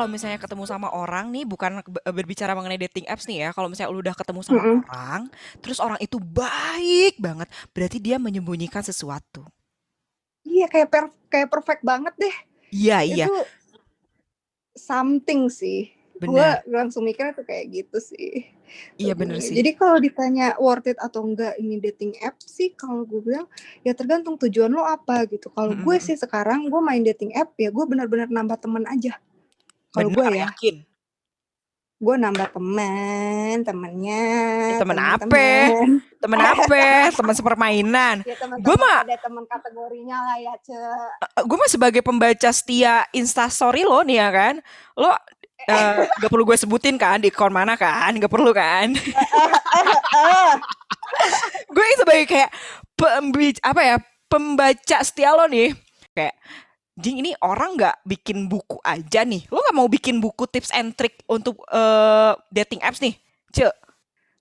kalau 0.02 0.10
misalnya 0.10 0.38
ketemu 0.42 0.64
sama 0.66 0.88
orang 0.90 1.30
nih 1.34 1.44
bukan 1.46 1.72
be- 1.86 2.02
berbicara 2.16 2.52
mengenai 2.58 2.80
dating 2.82 3.06
apps 3.06 3.24
nih 3.30 3.38
ya 3.46 3.48
kalau 3.56 3.70
misalnya 3.70 3.94
lo 3.94 4.00
udah 4.02 4.16
ketemu 4.18 4.40
sama 4.42 4.62
Mm-mm. 4.62 4.84
orang 4.84 5.30
terus 5.62 5.78
orang 5.78 5.98
itu 6.02 6.18
baik 6.18 7.14
banget 7.22 7.48
berarti 7.76 7.98
dia 8.02 8.16
menyembunyikan 8.18 8.82
sesuatu 8.82 9.46
Iya 10.46 10.64
kayak 10.72 10.88
per 10.92 11.04
kayak 11.32 11.48
perfect 11.52 11.82
banget 11.90 12.14
deh. 12.22 12.34
iya 12.74 12.98
iya 13.02 13.28
Itu 13.28 13.32
something 14.88 15.42
sih. 15.60 15.80
Gue 16.28 16.46
benar 16.46 16.62
langsung 16.70 17.02
mikirnya 17.08 17.34
tuh 17.38 17.46
kayak 17.50 17.66
gitu 17.76 17.98
sih. 17.98 18.46
iya 19.02 19.12
bener 19.20 19.38
sih 19.48 19.58
Jadi 19.58 19.70
kalau 19.80 19.98
ditanya 20.00 20.56
worth 20.64 20.88
it 20.92 20.98
atau 21.06 21.20
enggak 21.28 21.54
ini 21.62 21.76
dating 21.82 22.12
app 22.24 22.36
sih, 22.40 22.68
kalau 22.78 23.02
gue 23.10 23.20
bilang 23.20 23.46
ya 23.86 23.92
tergantung 23.98 24.36
tujuan 24.40 24.70
lo 24.72 24.82
apa 24.86 25.26
gitu. 25.32 25.48
Kalau 25.52 25.74
gue 25.76 25.96
Mm-mm. 25.96 26.06
sih 26.06 26.16
sekarang 26.18 26.70
gue 26.72 26.80
main 26.88 27.02
dating 27.04 27.32
app 27.36 27.52
ya 27.60 27.68
gue 27.74 27.84
benar-benar 27.90 28.28
nambah 28.32 28.58
temen 28.64 28.84
aja. 28.88 29.18
Kalau 29.92 30.08
gue 30.08 30.24
ya, 30.32 30.48
yakin. 30.48 30.76
gue 32.02 32.16
nambah 32.18 32.48
temen, 32.50 33.62
temennya, 33.62 34.22
Eh, 34.74 34.78
temen 34.80 34.98
apa 34.98 35.22
temen-temen. 35.22 35.88
temen 36.18 36.40
apa 36.40 36.82
teman 37.14 37.34
sepermainan. 37.36 38.16
Ya 38.26 38.34
gue 38.58 38.74
mah 38.74 39.06
ada 39.06 39.16
teman 39.20 39.44
kategorinya 39.46 40.18
lah 40.18 40.36
ya, 40.36 40.54
Ce. 40.58 40.74
gue 41.38 41.56
mah 41.56 41.70
sebagai 41.70 42.02
pembaca 42.02 42.50
setia 42.50 43.06
instastory 43.12 43.86
lo 43.86 44.02
nih 44.02 44.18
ya 44.18 44.28
kan 44.34 44.54
lo 44.98 45.14
eh, 45.62 46.10
gak 46.18 46.26
perlu 46.26 46.42
gue 46.42 46.58
sebutin 46.58 46.98
kan 46.98 47.22
di 47.22 47.30
akun 47.30 47.54
mana 47.54 47.78
kan 47.78 48.10
gak 48.18 48.32
perlu 48.32 48.50
kan. 48.50 48.90
Gue 51.68 51.86
sebagai 51.98 52.26
kayak 52.26 52.50
pembic 52.96 53.56
apa 53.62 53.80
ya 53.84 53.96
pembaca 54.26 54.98
setia 55.04 55.36
lo 55.36 55.46
nih. 55.46 55.70
Kayak 56.12 56.34
Jing 56.92 57.24
ini 57.24 57.32
orang 57.40 57.80
nggak 57.80 58.04
bikin 58.04 58.52
buku 58.52 58.76
aja 58.84 59.24
nih 59.24 59.48
lo 59.48 59.64
nggak 59.64 59.76
mau 59.76 59.88
bikin 59.88 60.20
buku 60.20 60.44
tips 60.44 60.72
and 60.76 60.92
trick 60.92 61.24
untuk 61.24 61.64
eh, 61.72 62.32
dating 62.52 62.84
apps 62.84 63.00
nih 63.00 63.16
ce 63.52 63.68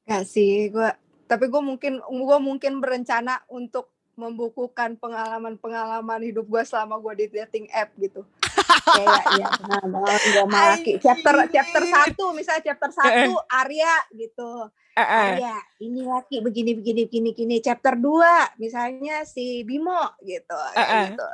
Gak 0.02 0.28
sih, 0.28 0.68
gue 0.68 0.90
tapi 1.30 1.48
gue 1.48 1.62
mungkin 1.64 2.04
gue 2.04 2.38
mungkin 2.44 2.84
berencana 2.84 3.40
untuk 3.48 3.88
membukukan 4.20 5.00
pengalaman-pengalaman 5.00 6.20
hidup 6.28 6.44
gue 6.44 6.64
selama 6.68 7.00
gue 7.00 7.24
di 7.24 7.26
dating 7.32 7.72
app 7.72 7.96
gitu. 7.96 8.28
Kayak 9.00 9.24
ya 9.40 9.48
pengalaman 9.56 10.20
gue 10.20 10.46
malaki 10.52 10.92
chapter 11.00 11.48
chapter 11.48 11.84
satu 11.88 12.36
misalnya 12.36 12.64
chapter 12.68 12.92
satu 12.92 13.40
Arya 13.48 13.96
gitu. 14.12 14.68
Eh, 14.92 15.00
eh. 15.00 15.24
Arya 15.40 15.56
ini 15.80 16.04
laki 16.04 16.44
begini 16.44 16.76
begini 16.76 17.08
begini 17.08 17.30
begini. 17.32 17.56
Chapter 17.64 17.96
2 17.96 18.60
misalnya 18.60 19.24
si 19.24 19.64
Bimo 19.64 20.20
gitu. 20.28 20.60
Eh, 20.76 20.84
eh. 20.84 21.06
Gitu. 21.16 21.28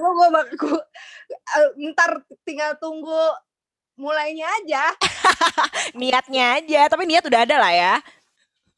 Lo 0.00 0.08
gue 0.16 0.28
bakal 0.32 0.80
ntar 1.92 2.24
tinggal 2.42 2.72
tunggu 2.80 3.20
mulainya 3.94 4.48
aja. 4.64 4.84
niatnya 6.00 6.56
aja 6.56 6.88
tapi 6.88 7.04
niat 7.04 7.20
udah 7.22 7.44
ada 7.44 7.56
lah 7.60 7.72
ya 7.72 7.94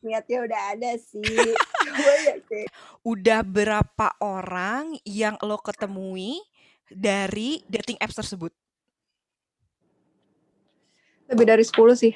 Niatnya 0.02 0.38
udah 0.42 0.61
ada 0.74 0.90
sih. 0.98 1.22
gue 1.96 2.14
ya 2.26 2.35
kayak 2.42 2.68
udah 3.06 3.40
berapa 3.46 4.18
orang 4.18 4.98
yang 5.06 5.38
lo 5.38 5.62
ketemui 5.62 6.42
dari 6.90 7.62
dating 7.70 7.96
apps 8.02 8.18
tersebut 8.18 8.50
lebih 11.30 11.48
dari 11.48 11.64
10 11.64 11.72
sih. 11.96 12.12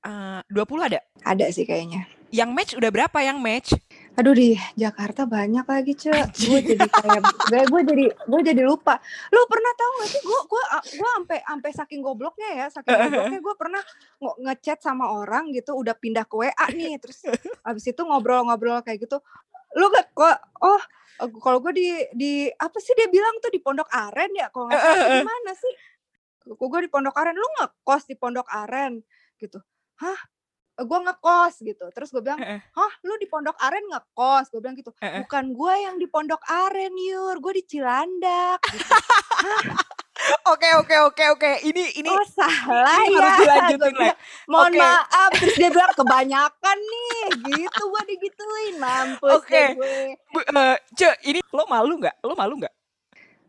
Eh, 0.00 0.40
20 0.48 0.80
ada 0.80 1.00
Ada 1.20 1.50
sih 1.52 1.66
kayaknya. 1.66 2.08
yang 2.30 2.50
match 2.50 2.72
udah 2.72 2.88
berapa 2.88 3.18
yang 3.20 3.36
match 3.36 3.74
Aduh 4.16 4.32
di 4.32 4.56
Jakarta 4.80 5.28
banyak 5.28 5.68
lagi 5.68 5.92
cek. 5.92 6.40
Gue 6.48 6.60
jadi 6.64 6.88
kayak 6.88 7.20
gue 7.52 7.60
gue 7.68 7.82
jadi 7.84 8.04
gue 8.08 8.40
jadi 8.40 8.62
lupa. 8.64 8.96
Lu 9.28 9.44
pernah 9.44 9.72
tahu 9.76 9.90
gak 10.00 10.08
sih 10.08 10.22
gue 10.24 10.40
gue 10.48 10.64
gue 10.96 11.10
sampai 11.20 11.38
sampai 11.44 11.70
saking 11.76 12.00
gobloknya 12.00 12.48
ya, 12.56 12.66
saking 12.72 12.96
gobloknya 12.96 13.40
gue 13.44 13.54
pernah 13.60 13.82
ngechat 14.40 14.80
sama 14.80 15.12
orang 15.12 15.52
gitu 15.52 15.76
udah 15.76 15.92
pindah 15.92 16.24
ke 16.24 16.32
WA 16.32 16.66
nih 16.72 16.96
terus 16.96 17.28
abis 17.60 17.84
itu 17.92 18.00
ngobrol-ngobrol 18.00 18.80
kayak 18.80 19.04
gitu. 19.04 19.20
Lu 19.76 19.92
gak 19.92 20.16
kok 20.16 20.36
oh 20.64 20.80
kalau 21.40 21.60
gue 21.60 21.72
di 21.76 21.88
di 22.12 22.32
apa 22.48 22.76
sih 22.80 22.92
dia 22.96 23.08
bilang 23.12 23.36
tuh 23.40 23.52
di 23.52 23.60
Pondok 23.60 23.88
Aren 23.88 24.32
ya 24.36 24.52
kalau 24.52 24.68
nggak 24.68 24.80
salah 24.80 25.06
di 25.12 25.24
mana 25.24 25.52
sih? 25.52 25.74
Gue 26.56 26.80
di 26.80 26.88
Pondok 26.88 27.16
Aren, 27.20 27.36
lu 27.36 27.48
ngekos 27.60 28.08
di 28.08 28.16
Pondok 28.16 28.48
Aren 28.48 29.04
gitu. 29.36 29.60
Hah? 30.00 30.35
Gue 30.76 30.98
ngekos 31.00 31.54
gitu. 31.64 31.88
Terus 31.88 32.12
gue 32.12 32.20
bilang, 32.20 32.36
hah 32.44 32.92
lu 33.00 33.16
di 33.16 33.24
Pondok 33.24 33.56
Aren 33.64 33.84
ngekos? 33.88 34.52
Gue 34.52 34.60
bilang 34.60 34.76
gitu. 34.76 34.92
Bukan 34.92 35.44
gue 35.56 35.74
yang 35.80 35.96
di 35.96 36.04
Pondok 36.04 36.44
Aren, 36.44 36.92
Yur. 36.92 37.40
Gue 37.40 37.56
di 37.56 37.64
Cilandak. 37.64 38.60
Gitu. 38.68 38.84
oke 40.52 40.68
oke 40.80 40.96
oke 41.12 41.24
oke 41.36 41.50
ini 41.68 41.92
ini 42.00 42.08
oh 42.08 42.24
salah 42.24 43.04
ini 43.04 43.14
ya. 43.14 43.20
harus 43.20 43.36
dilanjutin 43.36 43.94
lah 44.00 44.16
Mohon 44.48 44.72
Oke. 44.72 44.80
maaf. 44.80 45.30
Terus 45.36 45.56
dia 45.56 45.70
bilang 45.72 45.92
kebanyakan 45.96 46.78
nih. 46.80 47.24
Gitu 47.40 47.82
gue 47.84 48.02
digituin. 48.08 48.74
Mampus 48.80 49.32
Oke. 49.40 49.62
gue. 49.76 49.96
Bu- 50.32 50.46
eh, 50.46 50.76
Ce, 50.96 51.08
ini 51.24 51.40
lo 51.52 51.64
malu 51.68 52.00
nggak 52.00 52.20
lo 52.24 52.34
malu 52.36 52.60
nggak 52.60 52.74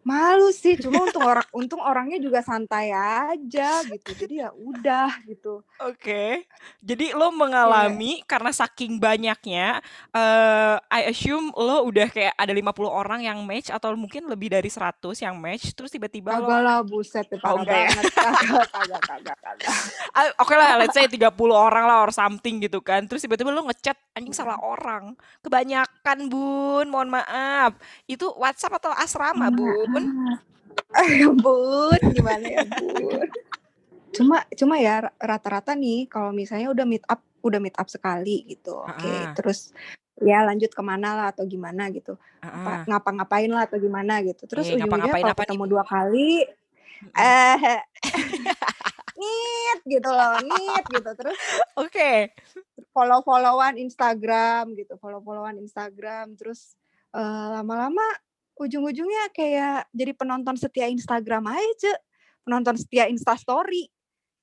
Malu 0.07 0.55
sih. 0.55 0.79
Cuma 0.79 1.03
untung 1.03 1.27
orang 1.27 1.47
untung 1.51 1.81
orangnya 1.83 2.15
juga 2.23 2.39
santai 2.39 2.95
aja 2.95 3.83
gitu. 3.83 4.09
Jadi 4.15 4.39
ya 4.39 4.55
udah 4.55 5.11
gitu. 5.27 5.59
Oke, 5.83 6.47
jadi 6.81 7.13
lo 7.13 7.29
mengalami 7.29 8.25
karena 8.25 8.49
saking 8.49 8.97
banyaknya, 8.97 9.77
eh 10.09 10.75
I 10.89 11.13
assume 11.13 11.53
lo 11.53 11.85
udah 11.85 12.07
kayak 12.09 12.33
ada 12.33 12.49
50 12.49 12.89
orang 12.89 13.21
yang 13.21 13.37
match 13.45 13.69
atau 13.69 13.93
mungkin 13.93 14.25
lebih 14.25 14.49
dari 14.49 14.71
100 14.73 15.21
yang 15.21 15.37
match, 15.37 15.77
terus 15.77 15.93
tiba-tiba 15.93 16.33
lo, 16.39 16.49
Kagak 16.49 16.61
lah 16.65 16.79
buset 16.81 17.29
deh, 17.29 17.37
Oh, 17.45 17.61
enggak 17.61 17.77
ya? 17.77 17.89
banget. 17.93 18.05
Kagak, 18.25 18.67
kagak, 18.73 19.01
kagak, 19.05 19.37
kagak. 19.37 19.69
Ah, 20.17 20.33
oke 20.41 20.55
lah, 20.57 20.81
let's 20.81 20.97
say 20.97 21.05
30 21.05 21.29
orang 21.53 21.85
lah 21.85 22.01
or 22.01 22.09
something 22.09 22.57
gitu 22.57 22.81
kan, 22.81 23.05
terus 23.05 23.21
tiba-tiba 23.21 23.53
lo 23.53 23.69
ngechat 23.69 23.93
anjing 24.17 24.33
salah 24.33 24.57
orang, 24.57 25.13
kebanyakan 25.45 26.25
bun, 26.25 26.89
mohon 26.89 27.13
maaf, 27.13 27.77
itu 28.09 28.25
WhatsApp 28.33 28.81
atau 28.81 28.89
asrama 28.97 29.53
bun? 29.53 29.96
Eh, 30.97 31.27
bun, 31.29 31.99
gimana 32.15 32.45
ya? 32.45 32.63
Cuma, 34.15 34.41
cuma 34.55 34.75
ya 34.81 35.05
ra- 35.09 35.15
rata-rata 35.19 35.77
nih 35.77 36.09
kalau 36.09 36.33
misalnya 36.33 36.73
udah 36.73 36.85
meet 36.87 37.05
up, 37.05 37.21
udah 37.45 37.59
meet 37.61 37.75
up 37.77 37.85
sekali 37.85 38.47
gitu, 38.49 38.81
oke. 38.81 39.05
Ah. 39.13 39.33
Terus 39.37 39.75
ya 40.17 40.41
lanjut 40.41 40.73
ke 40.73 40.81
mana 40.81 41.13
lah 41.13 41.27
atau 41.29 41.45
gimana 41.45 41.93
gitu, 41.93 42.17
Ah, 42.41 42.49
apa 42.49 42.71
ngapa-ngapain 42.89 43.51
lah 43.51 43.69
atau 43.69 43.77
gimana 43.77 44.17
gitu. 44.25 44.49
Terus 44.49 44.73
Eh, 44.73 44.81
ujungnya 44.81 44.89
ngapa-ngapain 44.89 45.21
kalau 45.21 45.35
nih, 45.35 45.41
ketemu 45.45 45.65
dua 45.69 45.83
kali, 45.85 46.31
eh, 47.13 47.77
nit 49.21 49.79
gitu 49.85 50.09
loh, 50.09 50.35
nit 50.41 50.85
gitu. 50.89 51.09
Terus 51.13 51.37
Oke, 51.77 52.33
follow-followan 52.89 53.77
Instagram 53.77 54.73
gitu, 54.73 54.97
follow-followan 54.97 55.61
Instagram. 55.61 56.33
Terus 56.33 56.73
eh, 57.13 57.45
lama-lama 57.53 58.01
ujung-ujungnya 58.59 59.29
kayak 59.31 59.89
jadi 59.91 60.11
penonton 60.11 60.53
setia 60.53 60.85
Instagram 60.85 61.47
aja, 61.47 61.93
penonton 62.41 62.75
setia 62.75 63.05
Instastory. 63.05 63.87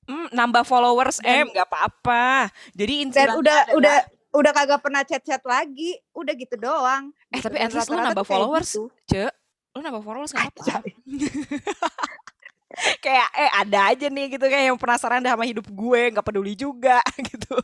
Hmm, 0.03 0.29
nambah 0.29 0.63
followers 0.63 1.17
Dan- 1.17 1.43
em 1.43 1.47
nggak 1.49 1.65
apa-apa. 1.65 2.47
Jadi 2.71 2.93
intinya 3.01 3.33
udah 3.33 3.59
adalah- 3.65 3.75
udah 3.75 3.97
udah 4.35 4.51
kagak 4.51 4.79
pernah 4.79 5.01
chat-chat 5.01 5.39
lagi, 5.41 5.95
udah 6.11 6.33
gitu 6.33 6.55
doang. 6.55 7.09
Eh, 7.29 7.39
tapi 7.39 7.55
at 7.57 7.71
least 7.71 7.87
lu 7.87 7.95
nambah 7.95 8.19
tuh 8.19 8.27
followers. 8.27 8.69
gitu. 8.69 8.83
Ce, 9.05 9.23
lu 9.71 9.79
nambah 9.79 10.01
followers 10.01 10.31
nggak 10.31 10.51
apa-apa. 10.51 10.83
Kayak 12.97 13.29
eh 13.33 13.51
ada 13.55 13.79
aja 13.87 14.05
nih 14.05 14.25
gitu 14.29 14.45
kayak 14.45 14.67
yang 14.67 14.75
penasaran 14.75 15.23
dah 15.23 15.31
sama 15.31 15.47
hidup 15.47 15.63
gue 15.65 16.01
nggak 16.11 16.25
peduli 16.25 16.53
juga 16.53 16.99
gitu 17.31 17.55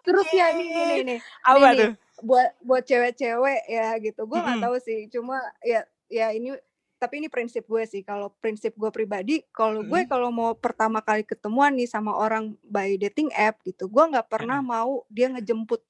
Terus 0.00 0.26
ya 0.30 0.54
nih 0.54 0.64
nih 0.64 0.84
nih, 0.86 1.02
nih. 1.04 1.18
apa 1.42 1.58
Nih, 1.58 1.74
nih. 1.74 1.90
Buat 2.20 2.50
buat 2.60 2.82
cewek-cewek 2.84 3.60
ya 3.66 3.96
gitu. 3.98 4.24
Gue 4.28 4.38
nggak 4.38 4.58
Mm-mm. 4.60 4.66
tahu 4.68 4.76
sih, 4.80 5.08
cuma 5.08 5.40
ya 5.64 5.84
ya 6.06 6.32
ini 6.32 6.54
tapi 7.00 7.24
ini 7.24 7.32
prinsip 7.32 7.64
gue 7.64 7.80
sih. 7.88 8.04
Kalau 8.04 8.28
prinsip 8.38 8.76
gue 8.76 8.92
pribadi, 8.92 9.40
kalau 9.50 9.80
gue 9.80 10.04
Mm. 10.04 10.08
kalau 10.08 10.28
mau 10.28 10.52
pertama 10.52 11.00
kali 11.00 11.24
ketemuan 11.24 11.72
nih 11.72 11.88
sama 11.88 12.12
orang 12.12 12.56
by 12.62 13.00
dating 13.00 13.32
app 13.32 13.56
gitu, 13.64 13.88
gue 13.88 14.04
nggak 14.12 14.28
pernah 14.28 14.60
mau 14.60 15.04
dia 15.08 15.32
ngejemput 15.32 15.80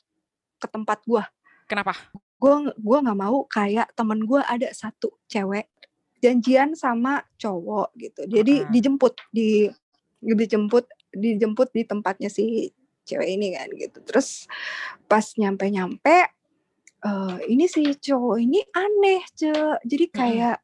ke 0.57 0.66
tempat 0.71 1.03
gue. 1.05 1.25
kenapa 1.66 1.95
Gue 2.40 2.73
gue 2.73 2.99
nggak 3.05 3.19
mau 3.19 3.45
kayak 3.47 3.93
temen 3.93 4.23
gue 4.25 4.40
ada 4.40 4.71
satu 4.73 5.12
cewek 5.27 5.66
janjian 6.21 6.77
sama 6.77 7.25
cowok 7.37 7.90
gitu. 7.97 8.21
Jadi 8.29 8.64
Ah. 8.64 8.69
dijemput 8.69 9.14
di 9.33 9.66
dijemput 10.21 10.85
dijemput 11.11 11.69
di 11.73 11.83
tempatnya 11.83 12.29
si 12.29 12.71
cewek 13.11 13.29
ini 13.29 13.59
kan 13.59 13.68
gitu. 13.75 13.99
Terus 14.07 14.46
pas 15.11 15.25
nyampe-nyampe 15.35 16.16
eh 17.01 17.37
ini 17.49 17.64
si 17.64 17.83
cowok 17.90 18.37
ini 18.38 18.61
aneh, 18.77 19.25
Ce. 19.33 19.51
Jadi 19.83 20.07
kayak 20.12 20.59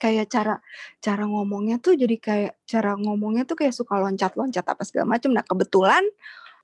kayak 0.00 0.26
cara 0.32 0.56
cara 1.04 1.24
ngomongnya 1.28 1.76
tuh 1.76 1.92
jadi 1.92 2.16
kayak 2.16 2.52
cara 2.64 2.96
ngomongnya 2.96 3.44
tuh 3.44 3.60
kayak 3.60 3.76
suka 3.76 4.00
loncat-loncat 4.00 4.64
apa 4.64 4.82
segala 4.88 5.16
macam. 5.16 5.36
Nah, 5.36 5.44
kebetulan 5.44 6.02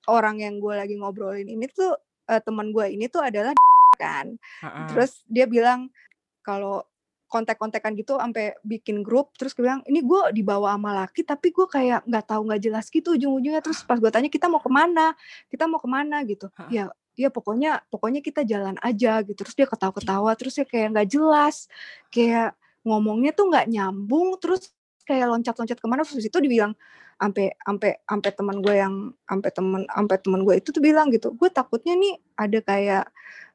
orang 0.09 0.41
yang 0.41 0.57
gue 0.57 0.75
lagi 0.75 0.97
ngobrolin 0.97 1.47
ini 1.47 1.69
tuh 1.69 1.93
eh, 2.33 2.41
teman 2.41 2.73
gue 2.73 2.89
ini 2.89 3.07
tuh 3.13 3.21
adalah 3.21 3.53
kan. 4.01 4.41
Heeh. 4.65 4.89
Terus 4.89 5.21
dia 5.29 5.45
bilang 5.45 5.93
kalau 6.41 6.81
kontak-kontakan 7.27 7.99
gitu 7.99 8.17
sampai 8.17 8.55
bikin 8.63 9.03
grup 9.03 9.35
terus 9.35 9.51
gue 9.53 9.67
bilang 9.67 9.83
ini 9.91 9.99
gue 9.99 10.31
dibawa 10.31 10.79
sama 10.79 10.91
laki 11.05 11.27
tapi 11.27 11.51
gue 11.51 11.67
kayak 11.67 12.07
nggak 12.07 12.25
tahu 12.31 12.47
nggak 12.47 12.63
jelas 12.63 12.87
gitu 12.89 13.19
ujung-ujungnya. 13.19 13.63
Terus 13.63 13.83
pas 13.83 13.99
gue 13.99 14.11
tanya 14.11 14.31
kita 14.31 14.47
mau 14.47 14.63
ke 14.63 14.71
mana? 14.71 15.13
Kita 15.51 15.67
mau 15.67 15.83
ke 15.83 15.89
mana? 15.91 16.23
Gitu. 16.23 16.47
Heeh. 16.55 16.71
ya 16.71 16.85
ya 17.17 17.33
pokoknya 17.33 17.81
pokoknya 17.89 18.21
kita 18.23 18.47
jalan 18.47 18.79
aja 18.79 19.27
gitu. 19.27 19.43
Terus 19.43 19.55
dia 19.59 19.67
ketawa-ketawa 19.67 20.31
terus 20.39 20.55
dia 20.55 20.67
kayak 20.69 20.89
nggak 20.95 21.09
jelas 21.11 21.67
kayak 22.15 22.55
ngomongnya 22.87 23.35
tuh 23.35 23.51
nggak 23.51 23.67
nyambung 23.67 24.39
terus 24.39 24.71
kayak 25.03 25.27
loncat-loncat 25.27 25.79
ke 25.83 25.87
mana. 25.91 26.07
Terus 26.07 26.31
itu 26.31 26.39
dibilang 26.39 26.79
sampai 27.17 27.57
sampai 27.65 27.91
sampai 28.05 28.31
teman 28.37 28.57
gue 28.61 28.75
yang 28.77 28.95
sampai 29.25 29.51
teman 29.51 29.83
sampai 29.89 30.17
teman 30.21 30.41
gue 30.45 30.55
itu 30.61 30.69
tuh 30.69 30.85
bilang 30.85 31.09
gitu 31.09 31.33
gue 31.33 31.49
takutnya 31.49 31.97
nih 31.97 32.21
ada 32.37 32.59
kayak 32.61 33.05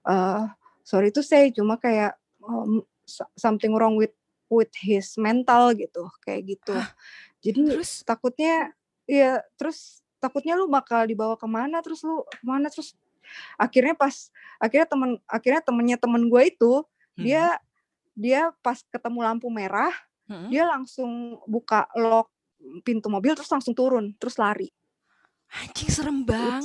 eh 0.10 0.44
sorry 0.82 1.14
to 1.14 1.22
say 1.22 1.54
cuma 1.54 1.78
kayak 1.78 2.18
um, 2.42 2.82
something 3.36 3.74
wrong 3.76 4.00
with 4.00 4.14
with 4.48 4.72
his 4.80 5.16
mental 5.16 5.72
gitu 5.76 6.08
kayak 6.24 6.56
gitu 6.56 6.76
Hah? 6.76 6.92
jadi 7.40 7.60
Terus? 7.80 8.04
takutnya 8.04 8.72
ya 9.08 9.40
terus 9.56 10.00
takutnya 10.20 10.54
lu 10.56 10.68
bakal 10.68 11.04
dibawa 11.04 11.36
ke 11.36 11.48
mana 11.48 11.80
terus 11.80 12.04
lu 12.04 12.22
ke 12.24 12.44
mana 12.44 12.68
terus 12.68 12.94
akhirnya 13.56 13.96
pas 13.96 14.30
akhirnya 14.60 14.88
temen 14.88 15.12
akhirnya 15.26 15.62
temennya 15.62 15.98
temen 15.98 16.28
gue 16.28 16.44
itu 16.48 16.84
Hmm. 17.12 17.28
dia 17.28 17.60
dia 18.16 18.42
pas 18.64 18.80
ketemu 18.88 19.20
lampu 19.20 19.52
merah 19.52 19.92
Hmm. 20.32 20.48
dia 20.48 20.64
langsung 20.64 21.44
buka 21.44 21.92
lock 21.92 22.32
pintu 22.88 23.12
mobil 23.12 23.36
terus 23.36 23.52
langsung 23.52 23.76
turun 23.76 24.16
terus 24.16 24.40
lari 24.40 24.72
Anjing 25.52 25.92
serem 25.92 26.24
banget. 26.24 26.64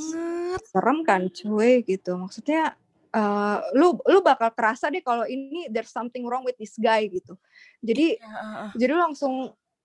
serem 0.70 1.02
kan 1.02 1.26
cuy 1.26 1.82
gitu 1.82 2.14
maksudnya 2.14 2.78
eh, 3.16 3.58
lu 3.74 3.96
lu 4.04 4.20
bakal 4.20 4.52
kerasa 4.52 4.92
deh 4.92 5.00
kalau 5.00 5.24
ini 5.24 5.72
there's 5.72 5.88
something 5.90 6.28
wrong 6.28 6.44
with 6.44 6.56
this 6.60 6.76
guy 6.76 7.08
gitu 7.08 7.34
jadi 7.80 8.20
Ya, 8.20 8.28
heeh. 8.28 8.68
jadi 8.76 8.90
lu 8.92 9.00
langsung 9.00 9.34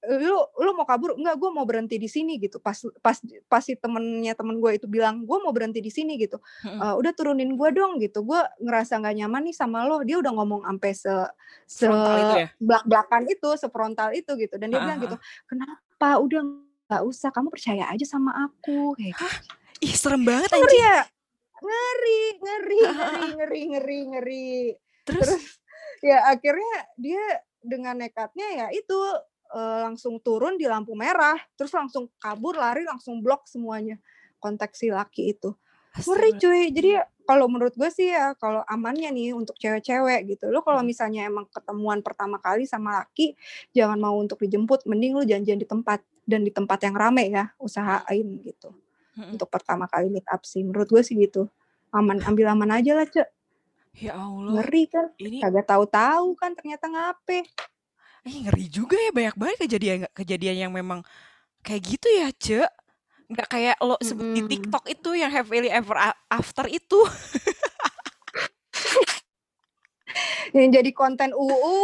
lu 0.01 0.33
lu 0.57 0.71
mau 0.73 0.81
kabur 0.81 1.13
enggak 1.13 1.37
gue 1.37 1.49
mau 1.53 1.61
berhenti 1.61 2.01
di 2.01 2.09
sini 2.09 2.41
gitu 2.41 2.57
pas 2.57 2.73
pas 3.05 3.13
pas 3.45 3.61
si 3.61 3.77
temennya 3.77 4.33
temen 4.33 4.57
gue 4.57 4.73
itu 4.73 4.89
bilang 4.89 5.29
gue 5.29 5.37
mau 5.37 5.53
berhenti 5.53 5.77
di 5.77 5.93
sini 5.93 6.17
gitu. 6.17 6.41
"Eh, 6.65 6.93
udah 6.97 7.13
turunin 7.13 7.53
gue 7.53 7.69
dong 7.69 8.01
gitu 8.01 8.25
gue 8.25 8.41
ngerasa 8.65 8.97
nggak 8.97 9.13
nyaman 9.21 9.41
nih 9.45 9.53
sama 9.53 9.85
lo 9.85 10.01
dia 10.01 10.17
udah 10.17 10.33
ngomong 10.33 10.65
sampai 10.65 10.91
se 10.97 11.13
se 11.69 11.85
itu 11.85 12.33
ya? 12.33 12.47
belak 12.57 12.83
belakan 12.89 13.23
itu 13.29 13.49
sefrontal 13.61 14.09
itu 14.17 14.33
gitu 14.41 14.57
dan 14.57 14.73
dia 14.73 14.81
Heeh, 14.81 14.85
bilang 14.89 14.99
gitu 15.05 15.15
kenapa 15.45 16.09
udah 16.17 16.41
nggak 16.89 17.03
usah 17.05 17.29
kamu 17.29 17.47
percaya 17.53 17.85
aja 17.93 18.05
sama 18.09 18.33
aku 18.49 18.97
kayak 18.97 19.13
gitu. 19.13 19.21
Hah? 19.21 19.33
Ih 19.85 19.93
serem 19.93 20.25
banget 20.25 20.49
anjing. 20.49 20.81
ya 20.81 20.97
ngeri 21.61 22.21
ngeri 22.41 22.79
ngeri 22.81 23.21
ngeri 23.37 23.61
ngeri 23.71 23.99
ngeri. 24.11 24.51
Terus? 25.05 25.25
terus 25.25 25.43
ya 26.01 26.25
akhirnya 26.33 26.77
dia 26.97 27.23
dengan 27.61 28.01
nekatnya 28.01 28.47
ya 28.49 28.67
itu 28.73 28.97
eh, 29.53 29.79
langsung 29.85 30.17
turun 30.19 30.57
di 30.57 30.65
lampu 30.65 30.97
merah 30.97 31.37
terus 31.53 31.69
langsung 31.71 32.09
kabur 32.17 32.57
lari 32.57 32.81
langsung 32.81 33.21
blok 33.21 33.45
semuanya 33.45 34.01
kontak 34.41 34.73
si 34.73 34.89
laki 34.89 35.37
itu. 35.37 35.53
Ngeri 35.91 36.31
cuy 36.39 36.71
jadi 36.73 37.03
kalau 37.27 37.45
menurut 37.47 37.75
gue 37.77 37.87
sih 37.93 38.11
ya 38.11 38.33
kalau 38.35 38.65
amannya 38.67 39.07
nih 39.13 39.31
untuk 39.31 39.55
cewek-cewek 39.55 40.27
gitu 40.35 40.51
lo 40.51 40.63
kalau 40.65 40.83
Mm. 40.83 40.87
misalnya 40.87 41.21
emang 41.27 41.45
ketemuan 41.47 41.99
pertama 42.03 42.41
kali 42.43 42.67
sama 42.67 43.03
laki 43.03 43.35
jangan 43.71 43.99
mau 43.99 44.15
untuk 44.19 44.41
dijemput 44.41 44.83
mending 44.83 45.15
lu 45.15 45.23
janjian 45.23 45.59
di 45.61 45.67
tempat 45.67 46.03
dan 46.27 46.43
di 46.43 46.51
tempat 46.51 46.79
yang 46.83 46.95
rame 46.95 47.31
ya 47.31 47.51
usahain 47.59 48.39
gitu 48.43 48.75
Mm-mm. 49.13 49.35
untuk 49.35 49.47
pertama 49.47 49.85
kali 49.85 50.07
meet 50.07 50.27
up 50.27 50.41
sih 50.43 50.63
menurut 50.63 50.87
gue 50.87 51.01
sih 51.01 51.15
gitu 51.15 51.47
aman 51.91 52.23
ambil 52.23 52.51
aman 52.51 52.79
aja 52.79 52.95
lah 52.95 53.05
cek 53.05 53.27
Ya 53.91 54.15
Allah. 54.15 54.63
ngeri 54.63 54.87
kan 54.87 55.11
Ini 55.19 55.43
kagak 55.43 55.67
tahu-tahu 55.67 56.31
kan 56.39 56.55
ternyata 56.55 56.87
ngape 56.87 57.43
eh, 58.23 58.35
ngeri 58.47 58.71
juga 58.71 58.95
ya 58.95 59.11
banyak 59.11 59.35
banget 59.35 59.57
kejadian 59.67 59.97
kejadian 60.15 60.55
yang 60.67 60.71
memang 60.71 61.03
kayak 61.61 61.81
gitu 61.85 62.07
ya, 62.09 62.29
Cek. 62.31 62.71
Nggak 63.29 63.47
kayak 63.49 63.75
lo 63.81 63.97
sebut 63.99 64.31
di 64.31 64.41
Mm-mm. 64.41 64.49
TikTok 64.49 64.85
itu 64.87 65.09
yang 65.13 65.29
happily 65.29 65.69
ever 65.69 65.93
a- 65.93 66.17
after 66.27 66.65
itu. 66.65 66.99
yang 70.57 70.69
jadi 70.73 70.91
konten 70.95 71.31
UU 71.35 71.79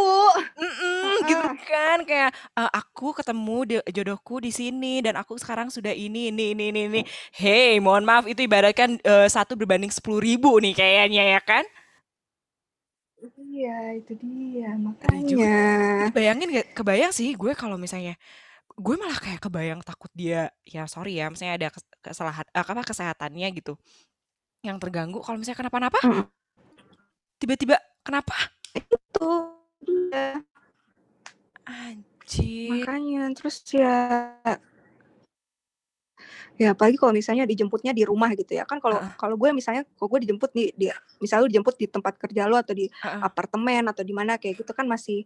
Mm-mm, 0.54 1.26
gitu 1.26 1.46
Heeh. 1.46 1.58
kan 1.66 2.06
kayak 2.06 2.30
"Eh, 2.54 2.70
aku 2.78 3.10
ketemu 3.18 3.56
di- 3.66 3.86
jodohku 3.96 4.38
di 4.38 4.54
sini 4.54 5.02
dan 5.02 5.18
aku 5.18 5.34
sekarang 5.42 5.68
sudah 5.72 5.90
ini 5.90 6.30
ini 6.30 6.54
ini 6.54 6.64
ini, 6.70 6.80
ini. 6.90 7.00
Hey, 7.34 7.82
mohon 7.82 8.06
maaf 8.06 8.24
itu 8.30 8.46
ibaratkan 8.46 9.02
eh, 9.02 9.28
satu 9.32 9.58
berbanding 9.58 9.90
sepuluh 9.90 10.22
ribu 10.22 10.62
nih 10.62 10.74
kayaknya 10.78 11.24
ya 11.36 11.40
kan? 11.42 11.64
iya 13.42 13.70
itu 13.98 14.12
dia 14.22 14.68
juga. 15.30 15.48
makanya 15.48 15.50
Ini 16.00 16.10
bayangin 16.14 16.48
gak, 16.54 16.68
kebayang 16.78 17.12
sih 17.14 17.34
gue 17.36 17.52
kalau 17.58 17.76
misalnya 17.80 18.14
gue 18.78 18.96
malah 18.98 19.18
kayak 19.20 19.40
kebayang 19.44 19.80
takut 19.86 20.10
dia 20.16 20.50
ya 20.66 20.86
sorry 20.90 21.18
ya 21.20 21.28
misalnya 21.32 21.54
ada 21.60 21.68
kes- 21.74 21.90
kesalahan 22.02 22.46
eh, 22.52 22.62
apa 22.64 22.82
kesehatannya 22.86 23.48
gitu 23.58 23.74
yang 24.66 24.78
terganggu 24.82 25.20
kalau 25.24 25.38
misalnya 25.40 25.60
kenapa-napa 25.66 26.00
Mm. 26.04 26.28
tiba-tiba 27.42 27.76
kenapa 28.06 28.34
itu 28.86 29.30
dia. 29.82 30.42
Anjir. 31.68 32.70
Makanya 32.72 33.22
terus 33.36 33.60
ya 33.70 33.96
ya 36.58 36.74
apalagi 36.74 36.98
kalau 36.98 37.14
misalnya 37.14 37.46
dijemputnya 37.46 37.94
di 37.94 38.02
rumah 38.02 38.34
gitu 38.34 38.58
ya. 38.58 38.66
Kan 38.66 38.82
kalau 38.82 38.98
Heeh. 38.98 39.14
kalau 39.14 39.38
gue 39.38 39.54
misalnya 39.54 39.86
kalau 39.94 40.10
gue 40.10 40.26
dijemput 40.26 40.50
di, 40.50 40.74
di 40.74 40.90
misalnya 41.22 41.46
lu 41.46 41.50
dijemput 41.54 41.74
di 41.78 41.86
tempat 41.86 42.18
kerja 42.18 42.50
lu 42.50 42.58
atau 42.58 42.74
di 42.74 42.90
Heeh. 42.90 43.20
apartemen 43.22 43.86
atau 43.86 44.02
di 44.02 44.10
mana 44.10 44.34
kayak 44.42 44.66
gitu 44.66 44.74
kan 44.74 44.90
masih 44.90 45.22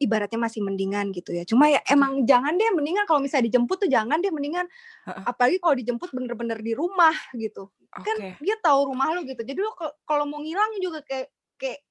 ibaratnya 0.00 0.40
masih 0.40 0.64
mendingan 0.64 1.12
gitu 1.12 1.36
ya. 1.36 1.44
Cuma 1.44 1.68
ya 1.68 1.84
emang 1.84 2.24
jangan 2.24 2.56
deh 2.56 2.72
mendingan 2.72 3.04
kalau 3.04 3.20
misalnya 3.20 3.52
dijemput 3.52 3.76
tuh 3.84 3.90
jangan 3.92 4.24
deh 4.24 4.32
mendingan. 4.32 4.64
Heeh. 5.04 5.24
apalagi 5.28 5.60
kalau 5.60 5.76
dijemput 5.76 6.08
bener-bener 6.16 6.56
di 6.64 6.72
rumah 6.72 7.12
gitu. 7.36 7.68
Kan 7.92 8.16
oke. 8.16 8.40
dia 8.40 8.56
tahu 8.64 8.94
rumah 8.96 9.12
lu 9.12 9.28
gitu. 9.28 9.44
Jadi 9.44 9.58
lu 9.60 9.68
kalau- 9.76 9.96
kalau 10.08 10.24
mau 10.24 10.40
ngilang 10.40 10.80
juga 10.80 11.04
kayak 11.04 11.28
kayak 11.60 11.84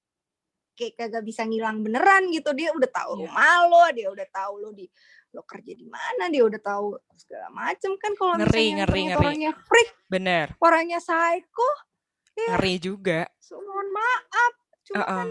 kayak 0.80 0.96
kagak 0.96 1.24
bisa 1.28 1.44
ngilang 1.44 1.84
beneran 1.84 2.32
gitu. 2.32 2.56
Dia 2.56 2.72
udah 2.72 2.88
tahu 2.88 3.12
Iya. 3.13 3.28
rumah 3.28 3.56
lo 3.68 3.84
dia 3.92 4.08
udah 4.08 4.28
tahu 4.32 4.54
lo 4.63 4.70
di 4.72 4.88
lo 5.30 5.44
kerja 5.44 5.76
di 5.76 5.86
mana 5.86 6.26
dia 6.26 6.42
udah 6.42 6.58
tahu 6.58 6.96
segala 7.13 7.52
macem 7.52 7.94
kan 8.00 8.15
kalau 8.15 8.34
ngeri 8.39 8.50
misalnya 8.50 8.76
ngeri 8.82 9.02
ngeri. 9.04 9.20
orangnya 9.20 9.52
freak 9.62 9.89
bener. 10.08 10.48
orangnya 10.58 10.98
psycho 10.98 11.70
ya 12.34 12.56
ngeri 12.56 12.74
juga. 12.80 13.20
So, 13.38 13.60
mohon 13.60 13.92
maaf 13.92 14.54
cuma 14.88 14.98
Heeh. 15.04 15.18
kan 15.22 15.30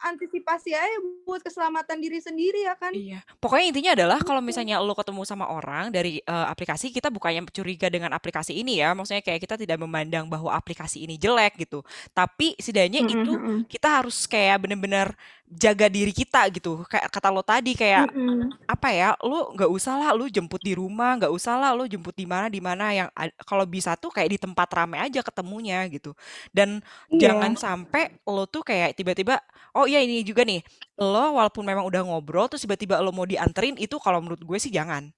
antisipasi 0.00 0.72
aja 0.72 0.96
buat 1.22 1.42
keselamatan 1.42 1.98
diri 1.98 2.18
sendiri 2.18 2.64
ya 2.64 2.74
kan 2.78 2.90
Iya, 2.90 3.20
pokoknya 3.38 3.66
intinya 3.68 3.92
adalah 3.98 4.18
kalau 4.24 4.40
Gitu. 4.40 4.48
misalnya 4.48 4.80
lo 4.80 4.96
ketemu 4.96 5.22
sama 5.28 5.46
orang 5.50 5.92
dari 5.92 6.24
eh, 6.24 6.46
aplikasi, 6.48 6.88
kita 6.88 7.12
bukannya 7.12 7.44
curiga 7.52 7.92
dengan 7.92 8.10
aplikasi 8.16 8.56
ini 8.56 8.80
ya, 8.80 8.96
maksudnya 8.96 9.20
kayak 9.20 9.44
kita 9.44 9.54
tidak 9.60 9.76
memandang 9.76 10.24
bahwa 10.26 10.50
aplikasi 10.56 11.04
ini 11.04 11.20
jelek 11.20 11.60
gitu. 11.60 11.84
Tapi 12.16 12.56
setidaknya 12.56 13.04
Mm-mm, 13.04 13.14
itu 13.20 13.32
mm-mm. 13.36 13.58
kita 13.68 13.88
harus 14.02 14.24
kayak 14.24 14.64
bener-bener 14.64 15.12
jaga 15.48 15.88
diri 15.88 16.12
kita 16.12 16.44
gitu. 16.52 16.84
Kayak 16.84 17.08
kata 17.08 17.28
lo 17.32 17.40
tadi 17.40 17.72
kayak 17.72 18.12
Mm-mm. 18.12 18.52
apa 18.68 18.88
ya, 18.92 19.08
lu 19.24 19.56
nggak 19.56 19.70
usah 19.72 19.96
lah 19.96 20.10
lu 20.12 20.28
jemput 20.28 20.60
di 20.60 20.76
rumah, 20.76 21.16
nggak 21.16 21.32
usah 21.32 21.56
lah 21.56 21.72
lu 21.72 21.88
jemput 21.88 22.12
di 22.12 22.28
mana 22.28 22.52
di 22.52 22.60
mana 22.60 22.92
yang 22.92 23.08
kalau 23.48 23.64
bisa 23.64 23.96
tuh 23.96 24.12
kayak 24.12 24.36
di 24.36 24.38
tempat 24.38 24.68
rame 24.68 25.00
aja 25.00 25.24
ketemunya 25.24 25.88
gitu. 25.88 26.12
Dan 26.52 26.84
iya 27.08 27.32
jangan 27.32 27.56
sampai 27.56 28.20
lo 28.28 28.44
tuh 28.44 28.60
kayak 28.60 28.92
tiba-tiba, 28.94 29.40
oh 29.72 29.88
iya 29.88 30.04
ini 30.04 30.20
juga 30.20 30.44
nih, 30.44 30.60
lo 31.00 31.40
walaupun 31.40 31.64
memang 31.64 31.88
udah 31.88 32.04
ngobrol 32.04 32.46
terus 32.52 32.68
tiba-tiba 32.68 33.00
lo 33.00 33.10
mau 33.10 33.24
dianterin 33.24 33.80
itu 33.80 33.96
kalau 33.96 34.20
menurut 34.20 34.44
gue 34.44 34.58
sih 34.60 34.70
jangan, 34.70 35.08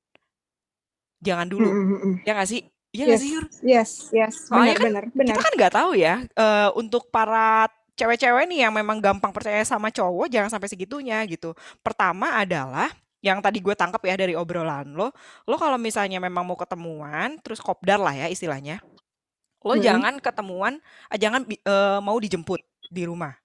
jangan 1.18 1.46
dulu, 1.50 1.68
mm-mm. 1.68 2.14
ya 2.22 2.38
nggak 2.38 2.50
sih? 2.50 2.62
Iya 2.90 3.06
yes 3.14 3.22
sih 3.22 3.30
Yur? 3.38 3.46
yes 3.62 3.90
yes 4.10 4.34
Soalnya 4.50 4.74
benar 4.82 5.06
kan 5.06 5.14
benar 5.14 5.30
kita 5.30 5.38
benar 5.38 5.46
kan 5.46 5.52
nggak 5.54 5.74
tahu 5.78 5.90
ya 5.94 6.14
eh, 6.26 6.70
untuk 6.74 7.06
para 7.06 7.70
cewek-cewek 8.00 8.44
nih 8.48 8.64
yang 8.68 8.72
memang 8.72 8.98
gampang 9.04 9.28
percaya 9.36 9.60
sama 9.68 9.92
cowok 9.92 10.32
jangan 10.32 10.48
sampai 10.48 10.68
segitunya 10.72 11.20
gitu. 11.28 11.52
Pertama 11.84 12.40
adalah 12.40 12.88
yang 13.20 13.44
tadi 13.44 13.60
gue 13.60 13.76
tangkap 13.76 14.00
ya 14.08 14.16
dari 14.16 14.32
obrolan 14.32 14.96
lo, 14.96 15.12
lo 15.44 15.56
kalau 15.60 15.76
misalnya 15.76 16.16
memang 16.24 16.40
mau 16.48 16.56
ketemuan, 16.56 17.36
terus 17.44 17.60
kopdar 17.60 18.00
lah 18.00 18.16
ya 18.16 18.26
istilahnya, 18.32 18.80
lo 19.64 19.74
Mm-mm. 19.76 19.84
jangan 19.86 20.14
ketemuan, 20.24 20.80
eh, 21.12 21.18
jangan 21.20 21.44
eh, 21.50 22.00
mau 22.00 22.16
dijemput 22.16 22.60
di 22.88 23.04
rumah. 23.04 23.36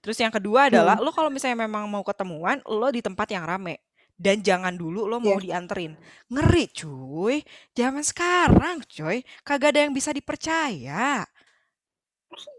Terus 0.00 0.16
yang 0.22 0.32
kedua 0.32 0.72
adalah 0.72 0.96
Mm-mm. 0.96 1.04
lo 1.04 1.10
kalau 1.12 1.28
misalnya 1.28 1.66
memang 1.68 1.84
mau 1.90 2.02
ketemuan, 2.06 2.62
lo 2.66 2.88
di 2.88 3.02
tempat 3.04 3.28
yang 3.32 3.44
rame. 3.44 3.84
Dan 4.18 4.42
jangan 4.42 4.74
dulu 4.74 5.06
lo 5.06 5.22
mau 5.22 5.38
Yes. 5.38 5.44
dianterin. 5.44 5.94
Ngeri 6.32 6.64
cuy, 6.74 7.38
zaman 7.76 8.02
sekarang 8.02 8.82
cuy, 8.90 9.22
kagak 9.46 9.76
ada 9.78 9.80
yang 9.86 9.94
bisa 9.94 10.10
dipercaya. 10.10 11.22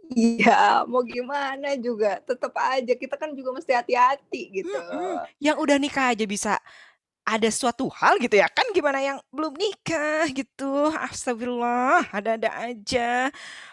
Iya, 0.10 0.84
mau 0.90 1.06
gimana 1.06 1.78
juga, 1.78 2.18
tetap 2.26 2.54
aja 2.58 2.94
kita 2.98 3.14
kan 3.14 3.30
juga 3.38 3.54
mesti 3.54 3.72
hati-hati 3.78 4.62
gitu. 4.62 4.74
Mm-mm. 4.74 5.22
Yang 5.38 5.58
udah 5.62 5.78
nikah 5.78 6.12
aja 6.12 6.26
bisa 6.26 6.58
ada 7.30 7.50
suatu 7.54 7.86
hal 7.94 8.18
gitu 8.18 8.42
ya 8.42 8.50
kan 8.50 8.66
gimana 8.74 8.98
yang 9.06 9.18
belum 9.30 9.54
nikah 9.54 10.26
gitu 10.34 10.90
astagfirullah 10.90 12.10
ada-ada 12.10 12.50
aja 12.58 13.30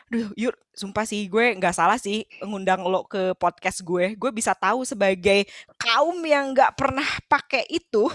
Duh, 0.07 0.31
yuk, 0.39 0.55
sumpah 0.71 1.03
sih 1.03 1.27
gue 1.27 1.59
nggak 1.59 1.75
salah 1.75 1.99
sih 1.99 2.23
ngundang 2.39 2.87
lo 2.87 3.03
ke 3.11 3.35
podcast 3.35 3.83
gue. 3.83 4.15
Gue 4.15 4.31
bisa 4.31 4.55
tahu 4.55 4.87
sebagai 4.87 5.51
kaum 5.75 6.23
yang 6.23 6.55
nggak 6.55 6.79
pernah 6.79 7.03
pakai 7.27 7.67
itu. 7.67 8.07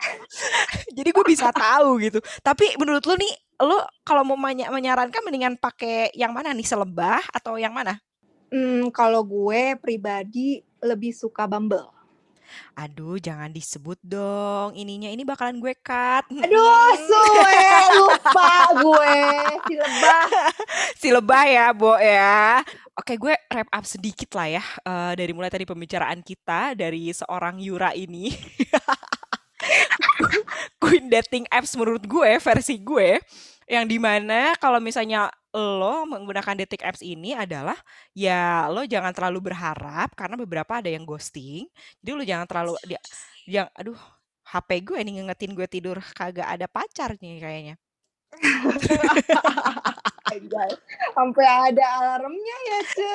Jadi 0.96 1.08
gue 1.12 1.24
bisa 1.28 1.52
tahu 1.52 2.00
gitu. 2.00 2.24
Tapi 2.40 2.72
menurut 2.80 3.04
lo 3.04 3.20
nih, 3.20 3.36
lo 3.60 3.86
kalau 4.02 4.22
mau 4.26 4.38
menyarankan 4.38 5.22
mendingan 5.22 5.54
pakai 5.58 6.10
yang 6.16 6.34
mana 6.34 6.50
nih, 6.50 6.66
selebah 6.66 7.22
atau 7.30 7.58
yang 7.58 7.74
mana? 7.74 7.98
Hmm, 8.54 8.90
kalau 8.94 9.26
gue 9.26 9.74
pribadi 9.82 10.62
lebih 10.78 11.10
suka 11.10 11.48
Bumble. 11.50 11.94
Aduh, 12.74 13.18
jangan 13.18 13.50
disebut 13.50 13.98
dong 14.02 14.74
ininya. 14.78 15.10
Ini 15.10 15.22
bakalan 15.26 15.58
gue 15.58 15.74
cut. 15.78 16.26
Aduh, 16.30 16.90
suwe 17.06 17.66
lupa 17.98 18.52
gue. 18.78 19.18
Si 19.66 19.74
lebah. 19.74 20.24
si 21.00 21.08
lebah 21.10 21.44
ya, 21.46 21.66
Bo 21.74 21.94
ya. 21.98 22.62
Oke, 22.94 23.18
gue 23.18 23.34
wrap 23.50 23.66
up 23.74 23.84
sedikit 23.86 24.38
lah 24.38 24.46
ya 24.46 24.62
uh, 24.86 25.12
dari 25.18 25.34
mulai 25.34 25.50
tadi 25.50 25.66
pembicaraan 25.66 26.22
kita 26.22 26.78
dari 26.78 27.10
seorang 27.10 27.58
Yura 27.58 27.90
ini. 27.90 28.30
Queen 30.84 31.08
dating 31.08 31.48
apps 31.48 31.72
menurut 31.80 32.04
gue 32.04 32.36
versi 32.36 32.76
gue 32.84 33.16
yang 33.64 33.88
di 33.88 33.96
mana 33.96 34.52
kalau 34.60 34.76
misalnya 34.76 35.32
lo 35.56 36.04
menggunakan 36.04 36.60
dating 36.60 36.82
apps 36.84 37.00
ini 37.00 37.32
adalah 37.32 37.78
ya 38.12 38.68
lo 38.68 38.84
jangan 38.84 39.16
terlalu 39.16 39.48
berharap 39.48 40.12
karena 40.12 40.36
beberapa 40.36 40.84
ada 40.84 40.92
yang 40.92 41.08
ghosting. 41.08 41.64
Jadi 42.04 42.10
lo 42.12 42.24
jangan 42.26 42.44
terlalu 42.44 42.72
dia 42.84 43.00
yang 43.48 43.68
aduh 43.72 43.96
HP 44.44 44.84
gue 44.84 44.98
ini 45.00 45.10
ngingetin 45.20 45.56
gue 45.56 45.64
tidur 45.64 45.96
kagak 46.12 46.44
ada 46.44 46.68
pacar 46.68 47.16
nih 47.16 47.40
kayaknya. 47.40 47.74
Sampai 51.14 51.46
ada 51.46 51.84
alarmnya 52.00 52.56
ya, 52.66 52.78
Ce. 52.90 53.12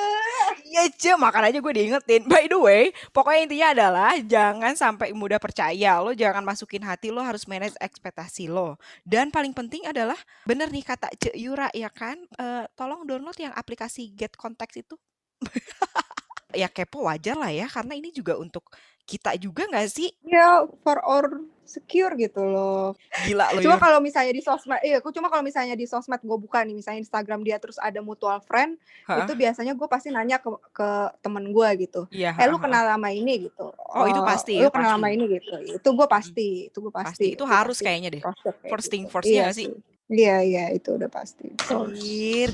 Iya, 0.64 0.82
Ce. 0.96 1.12
Makan 1.14 1.52
aja 1.52 1.58
gue 1.60 1.72
diingetin. 1.76 2.24
By 2.24 2.48
the 2.48 2.58
way, 2.58 2.82
pokoknya 3.12 3.40
intinya 3.44 3.68
adalah 3.76 4.10
jangan 4.24 4.72
sampai 4.72 5.12
mudah 5.12 5.36
percaya. 5.36 6.00
Lo 6.00 6.16
jangan 6.16 6.40
masukin 6.40 6.80
hati, 6.80 7.12
lo 7.12 7.20
harus 7.20 7.44
manage 7.44 7.76
ekspektasi 7.76 8.48
lo. 8.48 8.80
Dan 9.04 9.28
paling 9.28 9.52
penting 9.52 9.84
adalah, 9.84 10.16
bener 10.48 10.72
nih 10.72 10.84
kata 10.86 11.12
Ce 11.20 11.30
Yura, 11.36 11.68
ya 11.76 11.92
kan? 11.92 12.16
Uh, 12.40 12.64
tolong 12.72 13.04
download 13.04 13.36
yang 13.36 13.52
aplikasi 13.52 14.10
Get 14.16 14.34
Contact 14.34 14.80
itu. 14.80 14.96
ya 16.60 16.66
kepo 16.66 17.06
wajar 17.06 17.38
lah 17.38 17.52
ya, 17.54 17.70
karena 17.70 17.94
ini 17.94 18.10
juga 18.10 18.34
untuk 18.34 18.66
kita 19.06 19.34
juga 19.40 19.66
nggak 19.66 19.88
sih? 19.90 20.10
Ya, 20.26 20.64
for 20.84 21.00
our 21.02 21.42
secure 21.70 22.18
gitu 22.18 22.42
loh. 22.42 22.98
Gila 23.30 23.54
loh. 23.54 23.62
Cuma 23.62 23.78
ya. 23.78 23.80
kalau 23.80 23.98
misalnya 24.02 24.34
di 24.34 24.42
sosmed, 24.42 24.82
iya, 24.82 24.98
aku 24.98 25.14
cuma 25.14 25.30
kalau 25.30 25.46
misalnya 25.46 25.78
di 25.78 25.86
sosmed 25.86 26.18
gue 26.18 26.38
buka 26.38 26.66
nih, 26.66 26.74
misalnya 26.74 27.06
Instagram 27.06 27.46
dia 27.46 27.62
terus 27.62 27.78
ada 27.78 28.02
mutual 28.02 28.42
friend, 28.42 28.74
ha? 29.06 29.22
itu 29.22 29.38
biasanya 29.38 29.78
gue 29.78 29.86
pasti 29.86 30.10
nanya 30.10 30.42
ke, 30.42 30.50
ke 30.74 30.88
temen 31.22 31.54
gue 31.54 31.68
gitu. 31.86 32.10
Iya. 32.10 32.34
Eh 32.34 32.50
lu 32.50 32.58
kenal 32.58 32.90
sama 32.90 33.14
ini 33.14 33.46
gitu. 33.46 33.70
Oh, 33.70 34.02
oh 34.02 34.06
itu 34.10 34.20
pasti. 34.26 34.58
Lu 34.58 34.74
kenal 34.74 34.98
sama 34.98 35.14
ini 35.14 35.24
gitu. 35.30 35.54
Itu 35.78 35.88
gue 35.94 36.08
pasti, 36.10 36.50
itu 36.66 36.78
gue 36.82 36.92
pasti. 36.92 37.06
pasti. 37.14 37.26
Itu, 37.30 37.34
itu 37.38 37.44
harus 37.46 37.78
pasti. 37.78 37.86
kayaknya 37.86 38.08
deh. 38.18 38.22
First 38.66 38.88
thing 38.90 39.06
gitu. 39.06 39.14
first 39.14 39.30
iya 39.30 39.54
sih. 39.54 39.70
Iya 40.10 40.42
iya 40.42 40.64
itu 40.74 40.98
udah 40.98 41.06
pasti. 41.06 41.54
Anjir, 41.70 42.50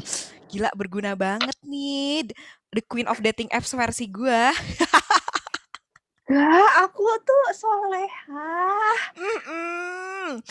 gila 0.53 0.69
berguna 0.77 1.17
banget 1.17 1.57
nih. 1.65 2.29
The 2.69 2.85
Queen 2.85 3.09
of 3.09 3.25
Dating 3.25 3.49
Apps 3.49 3.73
versi 3.73 4.05
gue. 4.13 4.53
Gak, 6.27 6.71
aku 6.83 7.07
tuh 7.23 7.45
soleha. 7.55 8.51
Mm-mm. 9.15 10.43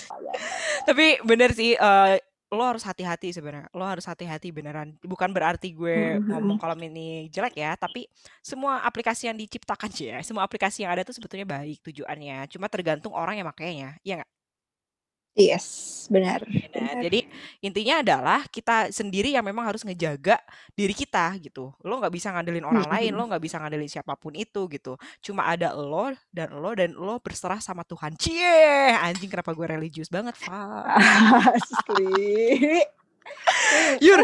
Tapi 0.87 1.19
bener 1.27 1.51
sih, 1.51 1.75
uh, 1.75 2.15
lo 2.55 2.63
harus 2.63 2.87
hati-hati 2.87 3.35
sebenarnya. 3.35 3.67
Lo 3.75 3.83
harus 3.83 4.07
hati-hati 4.07 4.55
beneran. 4.55 4.95
Bukan 5.03 5.35
berarti 5.35 5.75
gue 5.75 6.15
mm-hmm. 6.15 6.31
ngomong 6.31 6.57
kalau 6.63 6.79
ini 6.79 7.27
jelek 7.27 7.59
ya, 7.59 7.75
tapi 7.75 8.07
semua 8.39 8.87
aplikasi 8.87 9.27
yang 9.27 9.35
diciptakan 9.35 9.91
sih 9.95 10.15
ya, 10.15 10.23
semua 10.23 10.47
aplikasi 10.47 10.87
yang 10.87 10.95
ada 10.95 11.03
tuh 11.03 11.11
sebetulnya 11.11 11.43
baik 11.43 11.83
tujuannya. 11.83 12.47
Cuma 12.47 12.71
tergantung 12.71 13.11
orang 13.11 13.35
yang 13.35 13.47
makainya, 13.51 13.99
iya 14.07 14.23
nggak? 14.23 14.31
Yes, 15.35 16.07
benar. 16.07 16.47
Nah, 16.47 16.95
benar. 16.95 17.03
Jadi 17.03 17.27
intinya 17.59 17.99
adalah 17.99 18.39
kita 18.47 18.87
sendiri 18.87 19.35
yang 19.35 19.43
memang 19.43 19.67
harus 19.67 19.83
ngejaga 19.83 20.39
diri 20.71 20.95
kita 20.95 21.35
gitu. 21.43 21.75
Lo 21.83 21.99
nggak 21.99 22.15
bisa 22.15 22.31
ngandelin 22.31 22.63
orang 22.63 22.87
lain, 22.87 23.11
lo 23.11 23.27
nggak 23.27 23.43
bisa 23.43 23.59
ngandelin 23.59 23.91
siapa 23.91 24.15
pun 24.15 24.31
itu 24.31 24.63
gitu. 24.71 24.95
Cuma 25.19 25.43
ada 25.51 25.75
lo 25.75 26.15
dan 26.31 26.55
lo 26.55 26.71
dan 26.71 26.95
lo 26.95 27.19
berserah 27.19 27.59
sama 27.59 27.83
Tuhan. 27.83 28.15
Cie, 28.15 28.95
anjing 28.95 29.27
kenapa 29.27 29.51
gue 29.51 29.67
religius 29.67 30.07
banget, 30.07 30.39
Pak? 30.39 31.03
Asli. 31.51 32.79
Yur, 33.99 34.23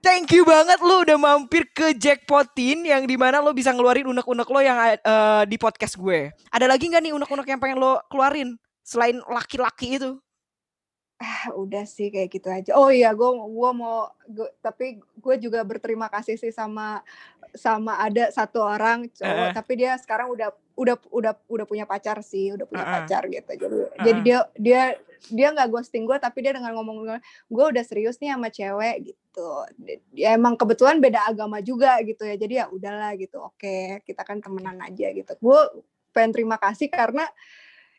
thank 0.00 0.32
you 0.32 0.40
banget 0.48 0.80
lo 0.80 1.04
udah 1.04 1.20
mampir 1.20 1.68
ke 1.68 1.92
jackpotin 2.00 2.80
yang 2.88 3.04
di 3.04 3.20
mana 3.20 3.44
lo 3.44 3.52
bisa 3.52 3.76
ngeluarin 3.76 4.08
unek-unek 4.08 4.48
lo 4.48 4.60
yang 4.64 4.78
uh, 5.04 5.44
di 5.44 5.60
podcast 5.60 6.00
gue. 6.00 6.32
Ada 6.48 6.64
lagi 6.64 6.88
nggak 6.88 7.02
nih 7.04 7.12
unek-unek 7.12 7.44
yang 7.44 7.60
pengen 7.60 7.76
lo 7.76 8.00
keluarin 8.08 8.56
selain 8.80 9.20
laki-laki 9.28 10.00
itu? 10.00 10.16
Ah, 11.16 11.48
udah 11.56 11.88
sih 11.88 12.12
kayak 12.12 12.28
gitu 12.28 12.48
aja. 12.52 12.76
Oh 12.76 12.92
iya, 12.92 13.16
gue 13.16 13.30
gua 13.48 13.72
mau 13.72 14.12
gua, 14.28 14.52
tapi 14.60 15.00
gue 15.00 15.34
juga 15.40 15.64
berterima 15.64 16.12
kasih 16.12 16.36
sih 16.36 16.52
sama 16.52 17.00
sama 17.56 17.96
ada 17.96 18.28
satu 18.28 18.60
orang 18.60 19.08
cowok, 19.08 19.48
uh. 19.48 19.54
tapi 19.56 19.80
dia 19.80 19.96
sekarang 19.96 20.28
udah 20.28 20.52
udah 20.76 21.00
udah 21.08 21.32
udah 21.48 21.64
punya 21.64 21.88
pacar 21.88 22.20
sih, 22.20 22.52
udah 22.52 22.68
punya 22.68 22.84
uh. 22.84 22.92
pacar 23.00 23.24
gitu. 23.32 23.48
Jadi 23.48 23.76
uh. 23.80 23.88
jadi 24.04 24.20
dia 24.20 24.38
dia 24.60 24.82
dia 25.32 25.48
nggak 25.56 25.72
ghosting 25.72 26.04
gue, 26.04 26.20
tapi 26.20 26.44
dia 26.44 26.52
dengan 26.52 26.76
ngomong 26.76 27.16
gue 27.48 27.64
udah 27.64 27.84
serius 27.88 28.20
nih 28.20 28.36
sama 28.36 28.52
cewek 28.52 29.08
gitu. 29.08 29.48
Ya 30.12 30.36
emang 30.36 30.52
kebetulan 30.60 31.00
beda 31.00 31.32
agama 31.32 31.64
juga 31.64 31.96
gitu 32.04 32.28
ya. 32.28 32.36
Jadi 32.36 32.60
ya 32.60 32.68
udahlah 32.68 33.16
gitu. 33.16 33.40
Oke, 33.40 34.04
kita 34.04 34.20
kan 34.20 34.44
temenan 34.44 34.76
aja 34.84 35.08
gitu. 35.16 35.32
Gue 35.40 35.80
pengen 36.12 36.36
terima 36.36 36.60
kasih 36.60 36.92
karena 36.92 37.24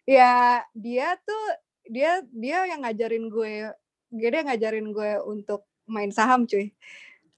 ya 0.06 0.62
dia 0.78 1.18
tuh 1.26 1.66
dia 1.88 2.22
dia 2.32 2.68
yang 2.68 2.84
ngajarin 2.84 3.28
gue 3.32 3.72
dia 4.12 4.42
ngajarin 4.44 4.88
gue 4.96 5.12
untuk 5.28 5.68
main 5.88 6.12
saham 6.12 6.44
cuy. 6.48 6.72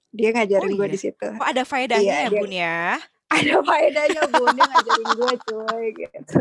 Dia 0.09 0.33
ngajarin 0.33 0.73
oh, 0.73 0.77
gue 0.77 0.88
iya? 0.89 0.93
di 0.93 0.99
situ. 0.99 1.27
Oh 1.38 1.45
ada 1.45 1.63
faedahnya 1.65 2.15
iya, 2.25 2.27
ya 2.27 2.29
bun 2.33 2.51
ya? 2.51 2.81
Ada 3.29 3.55
faedahnya 3.62 4.23
bun. 4.33 4.53
Dia 4.57 4.67
ngajarin 4.69 5.09
gue 5.13 5.33
cuy 5.45 5.85
gitu. 5.93 6.35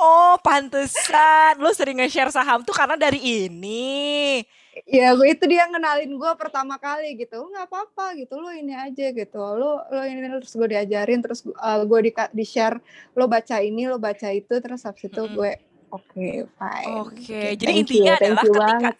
Oh 0.00 0.40
pantesan. 0.40 1.60
Lu 1.60 1.70
sering 1.76 2.00
nge-share 2.00 2.32
saham 2.32 2.64
tuh 2.64 2.72
karena 2.72 2.96
dari 2.96 3.20
ini. 3.20 4.40
Ya 4.88 5.12
gue 5.12 5.28
itu 5.28 5.44
dia 5.44 5.68
ngenalin 5.68 6.08
gue 6.16 6.32
pertama 6.40 6.80
kali 6.80 7.20
gitu. 7.20 7.36
Nggak 7.36 7.68
apa-apa 7.68 8.16
gitu. 8.16 8.40
Lo 8.40 8.48
ini 8.48 8.72
aja 8.72 9.12
gitu. 9.12 9.40
Lo 9.40 9.84
lo 9.92 10.02
ini 10.08 10.24
terus 10.24 10.56
gue 10.56 10.68
diajarin 10.72 11.20
terus 11.20 11.44
uh, 11.44 11.84
gue 11.84 12.00
di 12.08 12.10
di 12.32 12.44
share 12.48 12.80
lo 13.12 13.28
baca 13.28 13.60
ini 13.60 13.84
lo 13.92 14.00
baca 14.00 14.32
itu 14.32 14.56
terus 14.56 14.88
habis 14.88 15.04
itu 15.04 15.22
gue 15.36 15.52
Oke, 15.92 16.08
okay, 16.08 16.34
fine. 16.56 16.94
Oke, 17.04 17.20
okay. 17.20 17.48
jadi 17.52 17.72
intinya 17.76 18.16
you, 18.16 18.32
adalah 18.32 18.80
ketika 18.80 18.90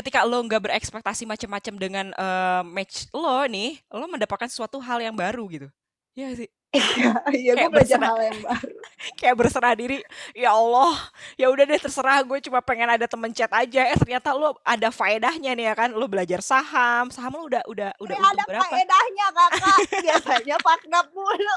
ketika 0.00 0.18
lo 0.24 0.40
nggak 0.48 0.64
berekspektasi 0.64 1.28
macam-macam 1.28 1.74
dengan 1.76 2.06
uh, 2.16 2.64
match 2.64 3.04
lo 3.12 3.44
nih, 3.44 3.76
lo 3.92 4.08
mendapatkan 4.08 4.48
suatu 4.48 4.80
hal 4.80 5.04
yang 5.04 5.12
baru 5.12 5.44
gitu. 5.52 5.68
Iya 6.16 6.40
sih. 6.40 6.48
Iya, 6.72 7.12
iya 7.36 7.52
gue 7.52 7.68
belajar 7.68 8.00
hal 8.00 8.32
yang 8.32 8.40
baru. 8.40 8.72
kayak 9.20 9.36
berserah 9.36 9.76
diri, 9.76 10.00
ya 10.32 10.56
Allah, 10.56 10.96
ya 11.36 11.52
udah 11.52 11.68
deh 11.68 11.76
terserah 11.76 12.24
gue 12.24 12.40
cuma 12.40 12.64
pengen 12.64 12.96
ada 12.96 13.04
temen 13.04 13.28
chat 13.36 13.52
aja. 13.52 13.84
Eh 13.84 13.98
ternyata 14.00 14.32
lo 14.32 14.56
ada 14.64 14.88
faedahnya 14.88 15.52
nih 15.52 15.68
ya 15.68 15.74
kan, 15.76 15.92
lo 15.92 16.08
belajar 16.08 16.40
saham, 16.40 17.12
saham 17.12 17.36
lo 17.36 17.44
udah 17.44 17.60
udah 17.68 17.92
udah 18.00 18.16
ya, 18.16 18.24
ada 18.24 18.44
berapa? 18.48 18.72
faedahnya 18.72 19.26
kakak, 19.36 19.78
biasanya 20.08 20.56
paknap 20.64 21.12
mulu. 21.12 21.56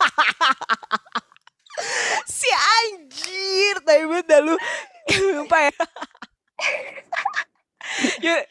si 2.28 2.50
anjir 2.50 3.76
tapi 3.84 4.04
banget 4.04 4.26
dah 4.28 4.40
lu 4.44 4.54
lupa 5.36 5.58
ya 5.68 5.72
Yuk, 8.22 8.42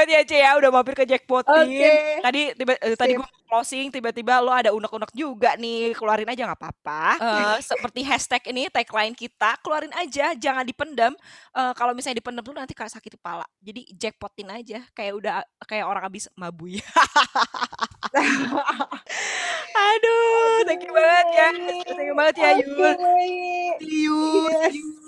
banget 0.00 0.16
ya 0.16 0.20
Cia 0.24 0.56
udah 0.56 0.70
mampir 0.72 0.96
ke 0.96 1.04
jackpotin. 1.04 1.68
Okay. 1.68 2.24
Tadi 2.24 2.56
tiba 2.56 2.72
uh, 2.72 2.96
tadi 2.96 3.12
gue 3.20 3.28
closing 3.44 3.92
tiba-tiba 3.92 4.40
lo 4.40 4.54
ada 4.54 4.72
unek-unek 4.72 5.12
juga 5.12 5.58
nih, 5.60 5.92
keluarin 5.92 6.30
aja 6.32 6.48
nggak 6.48 6.60
apa-apa. 6.60 7.04
Uh, 7.20 7.58
seperti 7.68 8.00
hashtag 8.06 8.40
ini 8.48 8.72
tagline 8.72 9.12
kita, 9.12 9.60
keluarin 9.60 9.92
aja, 9.92 10.32
jangan 10.38 10.64
dipendam. 10.64 11.12
Uh, 11.52 11.76
kalau 11.76 11.92
misalnya 11.92 12.24
dipendam 12.24 12.40
tuh 12.40 12.56
nanti 12.56 12.72
kayak 12.72 12.94
sakit 12.94 13.20
kepala. 13.20 13.44
Jadi 13.60 13.84
jackpotin 13.92 14.48
aja, 14.48 14.80
kayak 14.96 15.12
udah 15.20 15.44
kayak 15.68 15.84
orang 15.84 16.06
habis 16.08 16.30
mabui. 16.32 16.80
Aduh, 19.90 20.64
thank 20.64 20.80
you 20.86 20.92
banget 20.96 21.26
ya. 21.34 21.48
Thank 21.84 22.08
you 22.08 22.16
banget 22.16 22.36
ya, 22.40 22.50
Yul. 22.64 22.94
See 23.82 24.08
you. 24.08 24.48
You. 24.72 24.99